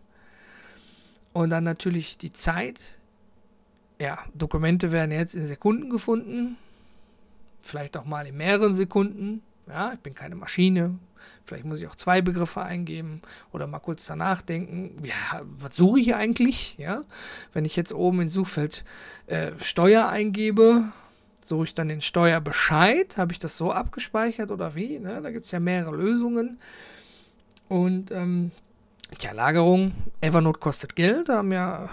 Und 1.34 1.50
dann 1.50 1.64
natürlich 1.64 2.18
die 2.18 2.32
Zeit. 2.32 2.98
Ja, 4.00 4.20
Dokumente 4.34 4.92
werden 4.92 5.12
jetzt 5.12 5.36
in 5.36 5.46
Sekunden 5.46 5.90
gefunden 5.90 6.58
vielleicht 7.64 7.98
auch 7.98 8.06
mal 8.06 8.28
in 8.28 8.38
mehreren 8.38 8.74
Sekunden. 8.74 9.42
Ja, 9.68 9.94
ich 9.94 10.00
bin 10.00 10.14
keine 10.14 10.36
Maschine. 10.36 11.00
Vielleicht 11.46 11.66
muss 11.66 11.82
ich 11.82 11.88
auch 11.88 11.96
zwei 11.96 12.22
Begriffe 12.22 12.62
eingeben 12.62 13.22
oder 13.52 13.68
mal 13.68 13.80
kurz 13.80 14.06
danach 14.06 14.42
denken, 14.42 14.96
ja, 15.04 15.42
was 15.58 15.76
suche 15.76 16.00
ich 16.00 16.16
eigentlich? 16.16 16.78
Ja, 16.78 17.04
wenn 17.54 17.66
ich 17.66 17.76
jetzt 17.76 17.94
oben 17.94 18.22
ins 18.22 18.34
Suchfeld 18.34 18.86
äh, 19.28 19.52
Steuer 19.60 20.08
eingebe, 20.08 20.92
suche 21.42 21.66
ich 21.66 21.74
dann 21.74 21.90
den 21.90 22.02
Steuerbescheid. 22.02 23.18
Habe 23.18 23.34
ich 23.34 23.40
das 23.40 23.58
so 23.58 23.72
abgespeichert 23.72 24.52
oder 24.52 24.76
wie? 24.76 25.00
Ne? 25.00 25.22
Da 25.22 25.32
gibt 25.32 25.46
es 25.46 25.52
ja 25.52 25.60
mehrere 25.60 25.96
Lösungen. 25.96 26.60
Und 27.68 28.12
ähm, 28.12 28.52
ja, 29.20 29.32
Lagerung, 29.32 29.94
Evernote 30.22 30.60
kostet 30.60 30.96
Geld. 30.96 31.30
Da 31.30 31.38
haben 31.38 31.52
ja 31.52 31.90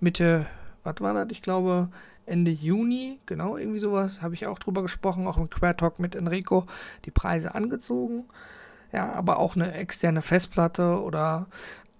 Mitte, 0.00 0.46
was 0.82 0.96
war 1.00 1.14
das? 1.14 1.26
Ich 1.30 1.42
glaube, 1.42 1.88
Ende 2.26 2.50
Juni, 2.50 3.18
genau, 3.26 3.56
irgendwie 3.56 3.78
sowas, 3.78 4.22
habe 4.22 4.34
ich 4.34 4.46
auch 4.46 4.58
drüber 4.58 4.82
gesprochen, 4.82 5.26
auch 5.26 5.36
im 5.36 5.50
Quertalk 5.50 5.98
mit 5.98 6.14
Enrico, 6.14 6.66
die 7.04 7.10
Preise 7.10 7.54
angezogen. 7.54 8.24
Ja, 8.92 9.12
aber 9.12 9.38
auch 9.38 9.56
eine 9.56 9.72
externe 9.74 10.22
Festplatte 10.22 11.02
oder 11.02 11.46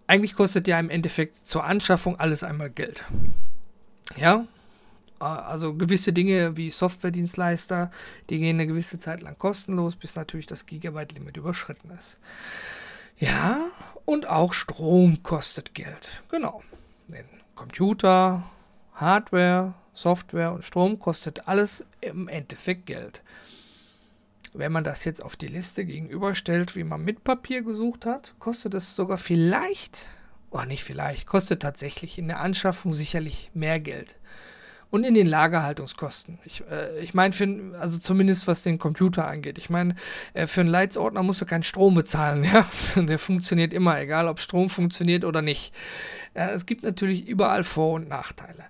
eigentlich 0.07 0.35
kostet 0.35 0.69
ja 0.69 0.79
im 0.79 0.91
Endeffekt 0.91 1.35
zur 1.35 1.65
Anschaffung 1.65 2.19
alles 2.21 2.45
einmal 2.45 2.71
Geld. 2.71 3.05
Ja, 4.17 4.47
also 5.19 5.75
gewisse 5.75 6.13
Dinge 6.13 6.57
wie 6.57 6.71
Softwaredienstleister, 6.71 7.91
die 8.31 8.39
gehen 8.39 8.57
eine 8.57 8.67
gewisse 8.67 8.99
Zeit 8.99 9.23
lang 9.23 9.39
kostenlos, 9.39 9.97
bis 9.97 10.17
natürlich 10.17 10.47
das 10.47 10.67
Gigabyte-Limit 10.67 11.37
überschritten 11.37 11.91
ist. 11.91 12.19
Ja, 13.19 13.67
und 14.05 14.29
auch 14.29 14.53
Strom 14.53 15.23
kostet 15.23 15.75
Geld. 15.75 16.23
Genau. 16.31 16.63
Den 17.09 17.25
Computer, 17.55 18.45
Hardware, 18.95 19.75
Software 19.95 20.53
und 20.53 20.65
Strom 20.65 20.99
kostet 20.99 21.49
alles 21.49 21.85
im 22.01 22.29
Endeffekt 22.29 22.87
Geld. 22.87 23.23
Wenn 24.53 24.73
man 24.73 24.85
das 24.85 25.05
jetzt 25.05 25.23
auf 25.23 25.37
die 25.37 25.49
Liste 25.49 25.85
gegenüberstellt, 25.85 26.77
wie 26.77 26.85
man 26.85 27.03
mit 27.03 27.25
Papier 27.25 27.63
gesucht 27.63 28.07
hat, 28.07 28.35
kostet 28.39 28.75
es 28.75 28.95
sogar 28.95 29.19
vielleicht, 29.19 30.09
oder 30.51 30.63
oh, 30.63 30.67
nicht 30.67 30.85
vielleicht, 30.85 31.27
kostet 31.27 31.63
tatsächlich 31.63 32.19
in 32.19 32.29
der 32.29 32.39
Anschaffung 32.39 32.93
sicherlich 32.93 33.51
mehr 33.55 33.81
Geld. 33.81 34.17
Und 34.91 35.03
in 35.03 35.15
den 35.15 35.27
Lagerhaltungskosten. 35.27 36.39
Ich, 36.45 36.63
äh, 36.71 37.01
ich 37.01 37.15
meine, 37.15 37.35
also 37.81 37.99
zumindest 37.99 38.47
was 38.47 38.63
den 38.63 38.79
Computer 38.79 39.27
angeht. 39.27 39.59
Ich 39.59 39.69
meine, 39.69 39.97
äh, 40.35 40.47
für 40.47 40.61
einen 40.61 40.71
Leitsordner 40.71 41.25
musst 41.25 41.41
du 41.41 41.47
keinen 41.47 41.65
Strom 41.65 41.95
bezahlen. 41.95 42.45
Ja? 42.53 42.65
Der 42.95 43.19
funktioniert 43.19 43.73
immer, 43.73 44.01
egal 44.01 44.29
ob 44.29 44.39
Strom 44.39 44.69
funktioniert 44.71 45.25
oder 45.25 45.43
nicht. 45.43 45.75
Äh, 46.35 46.51
es 46.51 46.65
gibt 46.65 46.85
natürlich 46.85 47.27
überall 47.27 47.65
Vor- 47.65 47.95
und 47.95 48.09
Nachteile. 48.09 48.67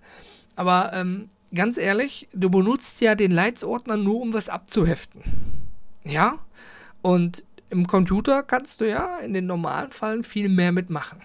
Aber 0.56 0.92
ähm, 0.92 1.28
ganz 1.54 1.78
ehrlich, 1.78 2.28
du 2.32 2.50
benutzt 2.50 3.00
ja 3.00 3.14
den 3.14 3.30
Leitsordner 3.30 3.96
nur, 3.96 4.20
um 4.20 4.32
was 4.32 4.48
abzuheften. 4.48 5.22
Ja? 6.04 6.38
Und 7.02 7.44
im 7.70 7.86
Computer 7.86 8.42
kannst 8.42 8.80
du 8.80 8.88
ja 8.88 9.18
in 9.18 9.34
den 9.34 9.46
normalen 9.46 9.90
Fällen 9.90 10.22
viel 10.22 10.48
mehr 10.48 10.72
mitmachen. 10.72 11.22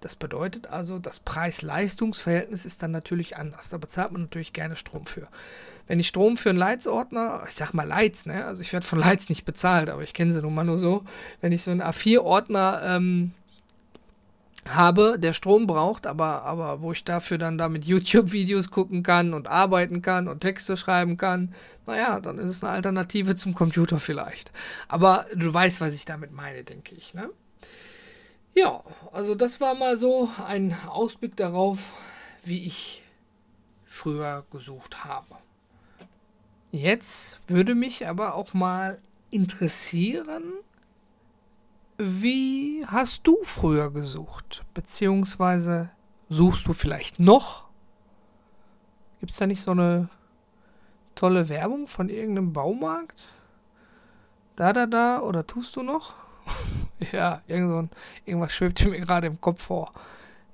Das 0.00 0.14
bedeutet 0.14 0.68
also, 0.68 0.98
das 0.98 1.20
Preis-Leistungs-Verhältnis 1.20 2.64
ist 2.64 2.82
dann 2.82 2.90
natürlich 2.90 3.36
anders. 3.36 3.70
Da 3.70 3.78
bezahlt 3.78 4.12
man 4.12 4.22
natürlich 4.22 4.52
gerne 4.52 4.76
Strom 4.76 5.06
für. 5.06 5.26
Wenn 5.86 6.00
ich 6.00 6.08
Strom 6.08 6.36
für 6.36 6.50
einen 6.50 6.58
Leitsordner, 6.58 7.44
ich 7.48 7.54
sag 7.54 7.72
mal 7.72 7.86
Leits, 7.86 8.26
ne? 8.26 8.44
also 8.44 8.62
ich 8.62 8.72
werde 8.72 8.86
von 8.86 8.98
Leits 8.98 9.28
nicht 9.28 9.44
bezahlt, 9.44 9.88
aber 9.88 10.02
ich 10.02 10.14
kenne 10.14 10.32
sie 10.32 10.42
nun 10.42 10.54
mal 10.54 10.64
nur 10.64 10.78
so, 10.78 11.04
wenn 11.40 11.52
ich 11.52 11.62
so 11.62 11.70
einen 11.70 11.82
A4-Ordner 11.82 12.82
ähm, 12.84 13.32
habe, 14.74 15.18
der 15.18 15.32
Strom 15.32 15.66
braucht, 15.66 16.06
aber, 16.06 16.42
aber 16.42 16.80
wo 16.82 16.92
ich 16.92 17.04
dafür 17.04 17.38
dann 17.38 17.58
damit 17.58 17.84
YouTube-Videos 17.84 18.70
gucken 18.70 19.02
kann 19.02 19.34
und 19.34 19.48
arbeiten 19.48 20.02
kann 20.02 20.28
und 20.28 20.40
Texte 20.40 20.76
schreiben 20.76 21.16
kann, 21.16 21.54
naja, 21.86 22.20
dann 22.20 22.38
ist 22.38 22.50
es 22.50 22.62
eine 22.62 22.72
Alternative 22.72 23.36
zum 23.36 23.54
Computer 23.54 23.98
vielleicht. 23.98 24.50
Aber 24.88 25.26
du 25.34 25.52
weißt, 25.52 25.80
was 25.80 25.94
ich 25.94 26.04
damit 26.04 26.32
meine, 26.32 26.64
denke 26.64 26.94
ich. 26.94 27.14
Ne? 27.14 27.30
Ja, 28.54 28.82
also 29.12 29.34
das 29.34 29.60
war 29.60 29.74
mal 29.74 29.96
so 29.96 30.30
ein 30.46 30.74
Ausblick 30.88 31.36
darauf, 31.36 31.92
wie 32.42 32.66
ich 32.66 33.02
früher 33.84 34.44
gesucht 34.50 35.04
habe. 35.04 35.36
Jetzt 36.72 37.38
würde 37.48 37.74
mich 37.74 38.06
aber 38.06 38.34
auch 38.34 38.52
mal 38.54 38.98
interessieren, 39.30 40.42
wie 41.98 42.84
hast 42.86 43.26
du 43.26 43.38
früher 43.42 43.90
gesucht? 43.90 44.64
Beziehungsweise 44.74 45.90
suchst 46.28 46.66
du 46.66 46.72
vielleicht 46.72 47.18
noch? 47.18 47.66
Gibt 49.20 49.32
es 49.32 49.38
da 49.38 49.46
nicht 49.46 49.62
so 49.62 49.70
eine 49.70 50.08
tolle 51.14 51.48
Werbung 51.48 51.88
von 51.88 52.08
irgendeinem 52.08 52.52
Baumarkt? 52.52 53.24
Da, 54.56 54.72
da, 54.72 54.86
da, 54.86 55.20
oder 55.20 55.46
tust 55.46 55.76
du 55.76 55.82
noch? 55.82 56.14
ja, 57.12 57.42
irgend 57.46 57.70
so 57.70 57.78
ein, 57.78 57.90
irgendwas 58.24 58.52
schwebt 58.52 58.84
mir 58.86 59.00
gerade 59.00 59.26
im 59.26 59.40
Kopf 59.40 59.62
vor. 59.62 59.90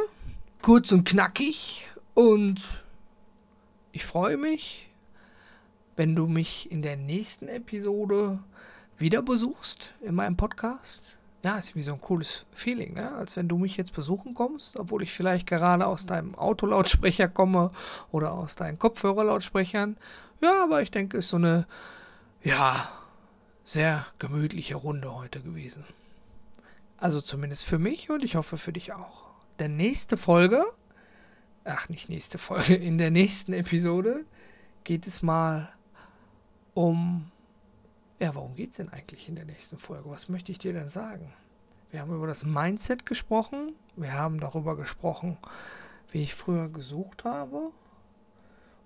Kurz 0.60 0.92
und 0.92 1.08
knackig. 1.08 1.88
Und 2.18 2.82
ich 3.92 4.04
freue 4.04 4.36
mich, 4.36 4.88
wenn 5.94 6.16
du 6.16 6.26
mich 6.26 6.68
in 6.68 6.82
der 6.82 6.96
nächsten 6.96 7.46
Episode 7.46 8.40
wieder 8.96 9.22
besuchst 9.22 9.94
in 10.00 10.16
meinem 10.16 10.36
Podcast. 10.36 11.16
Ja, 11.44 11.56
ist 11.56 11.76
wie 11.76 11.80
so 11.80 11.92
ein 11.92 12.00
cooles 12.00 12.44
Feeling, 12.50 12.94
ne? 12.94 13.12
als 13.12 13.36
wenn 13.36 13.46
du 13.46 13.56
mich 13.56 13.76
jetzt 13.76 13.92
besuchen 13.92 14.34
kommst, 14.34 14.80
obwohl 14.80 15.04
ich 15.04 15.12
vielleicht 15.12 15.46
gerade 15.46 15.86
aus 15.86 16.06
deinem 16.06 16.34
Autolautsprecher 16.34 17.28
komme 17.28 17.70
oder 18.10 18.32
aus 18.32 18.56
deinen 18.56 18.80
Kopfhörerlautsprechern. 18.80 19.96
Ja, 20.40 20.64
aber 20.64 20.82
ich 20.82 20.90
denke, 20.90 21.18
es 21.18 21.26
ist 21.26 21.30
so 21.30 21.36
eine, 21.36 21.68
ja, 22.42 22.90
sehr 23.62 24.04
gemütliche 24.18 24.74
Runde 24.74 25.14
heute 25.14 25.40
gewesen. 25.40 25.84
Also 26.96 27.20
zumindest 27.20 27.64
für 27.64 27.78
mich 27.78 28.10
und 28.10 28.24
ich 28.24 28.34
hoffe 28.34 28.56
für 28.56 28.72
dich 28.72 28.92
auch. 28.92 29.28
Der 29.60 29.68
nächste 29.68 30.16
Folge 30.16 30.64
ach 31.68 31.88
nicht 31.88 32.08
nächste 32.08 32.38
Folge, 32.38 32.74
in 32.74 32.98
der 32.98 33.10
nächsten 33.10 33.52
Episode 33.52 34.24
geht 34.84 35.06
es 35.06 35.22
mal 35.22 35.72
um, 36.74 37.30
ja, 38.18 38.34
warum 38.34 38.54
geht 38.54 38.70
es 38.70 38.76
denn 38.76 38.88
eigentlich 38.88 39.28
in 39.28 39.36
der 39.36 39.44
nächsten 39.44 39.78
Folge? 39.78 40.10
Was 40.10 40.28
möchte 40.28 40.52
ich 40.52 40.58
dir 40.58 40.72
denn 40.72 40.88
sagen? 40.88 41.32
Wir 41.90 42.00
haben 42.00 42.14
über 42.14 42.26
das 42.26 42.44
Mindset 42.44 43.06
gesprochen, 43.06 43.72
wir 43.96 44.12
haben 44.12 44.40
darüber 44.40 44.76
gesprochen, 44.76 45.38
wie 46.10 46.22
ich 46.22 46.34
früher 46.34 46.68
gesucht 46.68 47.24
habe. 47.24 47.70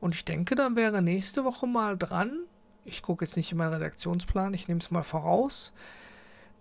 Und 0.01 0.15
ich 0.15 0.25
denke, 0.25 0.55
dann 0.55 0.77
wäre 0.77 1.03
nächste 1.03 1.45
Woche 1.45 1.67
mal 1.67 1.97
dran, 1.97 2.37
ich 2.85 3.03
gucke 3.03 3.25
jetzt 3.25 3.37
nicht 3.37 3.53
in 3.53 3.59
meinen 3.59 3.75
Redaktionsplan, 3.75 4.55
ich 4.55 4.67
nehme 4.67 4.81
es 4.81 4.91
mal 4.91 5.05
voraus, 5.05 5.73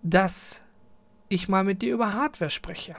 dass 0.04 0.62
ich 1.30 1.48
mal 1.50 1.64
mit 1.64 1.82
dir 1.82 1.94
über 1.94 2.14
Hardware 2.14 2.52
spreche. 2.52 2.96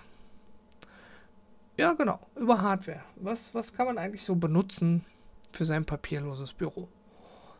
Ja, 1.77 1.95
genau, 1.95 2.21
über 2.37 2.61
Hardware. 2.61 3.01
Was, 3.17 3.55
was 3.55 3.73
kann 3.75 3.87
man 3.87 3.99
eigentlich 3.99 4.25
so 4.25 4.35
benutzen 4.35 5.05
für 5.53 5.65
sein 5.65 5.85
papierloses 5.85 6.53
Büro? 6.53 6.89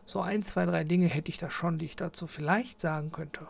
So 0.05 0.21
ein, 0.21 0.43
zwei, 0.43 0.65
drei 0.65 0.83
Dinge 0.83 1.07
hätte 1.07 1.29
ich 1.29 1.37
da 1.37 1.49
schon, 1.49 1.77
die 1.77 1.85
ich 1.85 1.95
dazu 1.95 2.27
vielleicht 2.27 2.81
sagen 2.81 3.11
könnte. 3.11 3.47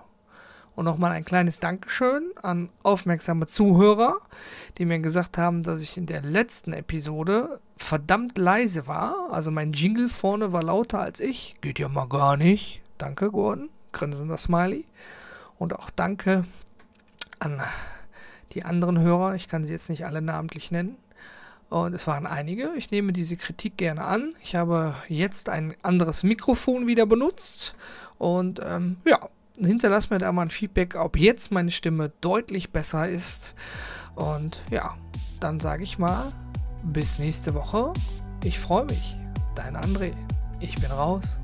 Und 0.76 0.86
nochmal 0.86 1.12
ein 1.12 1.26
kleines 1.26 1.60
Dankeschön 1.60 2.32
an 2.42 2.70
aufmerksame 2.82 3.46
Zuhörer, 3.46 4.18
die 4.78 4.86
mir 4.86 5.00
gesagt 5.00 5.38
haben, 5.38 5.62
dass 5.62 5.82
ich 5.82 5.98
in 5.98 6.08
der 6.08 6.22
letzten 6.22 6.74
Episode 6.74 7.60
verdammt 7.78 8.38
leise 8.38 8.88
war. 8.88 9.32
Also 9.32 9.52
mein 9.52 9.74
Jingle 9.74 10.08
vorne 10.08 10.52
war 10.52 10.64
lauter 10.64 11.00
als 11.00 11.20
ich. 11.20 11.56
Geht 11.62 11.78
ja 11.78 11.90
mal 11.90 12.08
gar 12.08 12.38
nicht. 12.38 12.82
Danke, 12.98 13.30
Gordon. 13.30 13.70
Grinsender 13.92 14.38
Smiley. 14.38 14.86
Und 15.60 15.78
auch 15.78 15.92
danke 15.92 16.46
an 17.38 17.62
die 18.54 18.64
anderen 18.64 19.00
Hörer, 19.00 19.36
ich 19.36 19.48
kann 19.48 19.66
sie 19.66 19.74
jetzt 19.74 19.90
nicht 19.90 20.06
alle 20.06 20.22
namentlich 20.22 20.72
nennen. 20.72 20.98
Und 21.70 21.96
es 21.96 22.06
waren 22.06 22.28
einige. 22.28 22.72
Ich 22.78 22.92
nehme 22.92 23.14
diese 23.14 23.36
Kritik 23.36 23.78
gerne 23.78 24.04
an. 24.04 24.36
Ich 24.44 24.56
habe 24.56 24.96
jetzt 25.08 25.50
ein 25.50 25.74
anderes 25.82 26.22
Mikrofon 26.22 26.86
wieder 26.88 27.08
benutzt. 27.08 27.76
Und 28.20 28.62
ähm, 28.64 28.98
ja, 29.06 29.28
hinterlass 29.58 30.12
mir 30.12 30.20
da 30.20 30.32
mal 30.32 30.44
ein 30.44 30.50
Feedback, 30.52 30.96
ob 30.96 31.18
jetzt 31.18 31.52
meine 31.52 31.72
Stimme 31.72 32.12
deutlich 32.22 32.70
besser 32.70 33.10
ist. 33.10 33.56
Und 34.14 34.62
ja, 34.70 34.96
dann 35.40 35.60
sage 35.60 35.84
ich 35.84 35.98
mal, 35.98 36.32
bis 36.84 37.18
nächste 37.18 37.56
Woche. 37.56 37.94
Ich 38.44 38.60
freue 38.60 38.86
mich. 38.86 39.18
Dein 39.56 39.76
André. 39.76 40.12
Ich 40.60 40.76
bin 40.76 40.92
raus. 40.92 41.40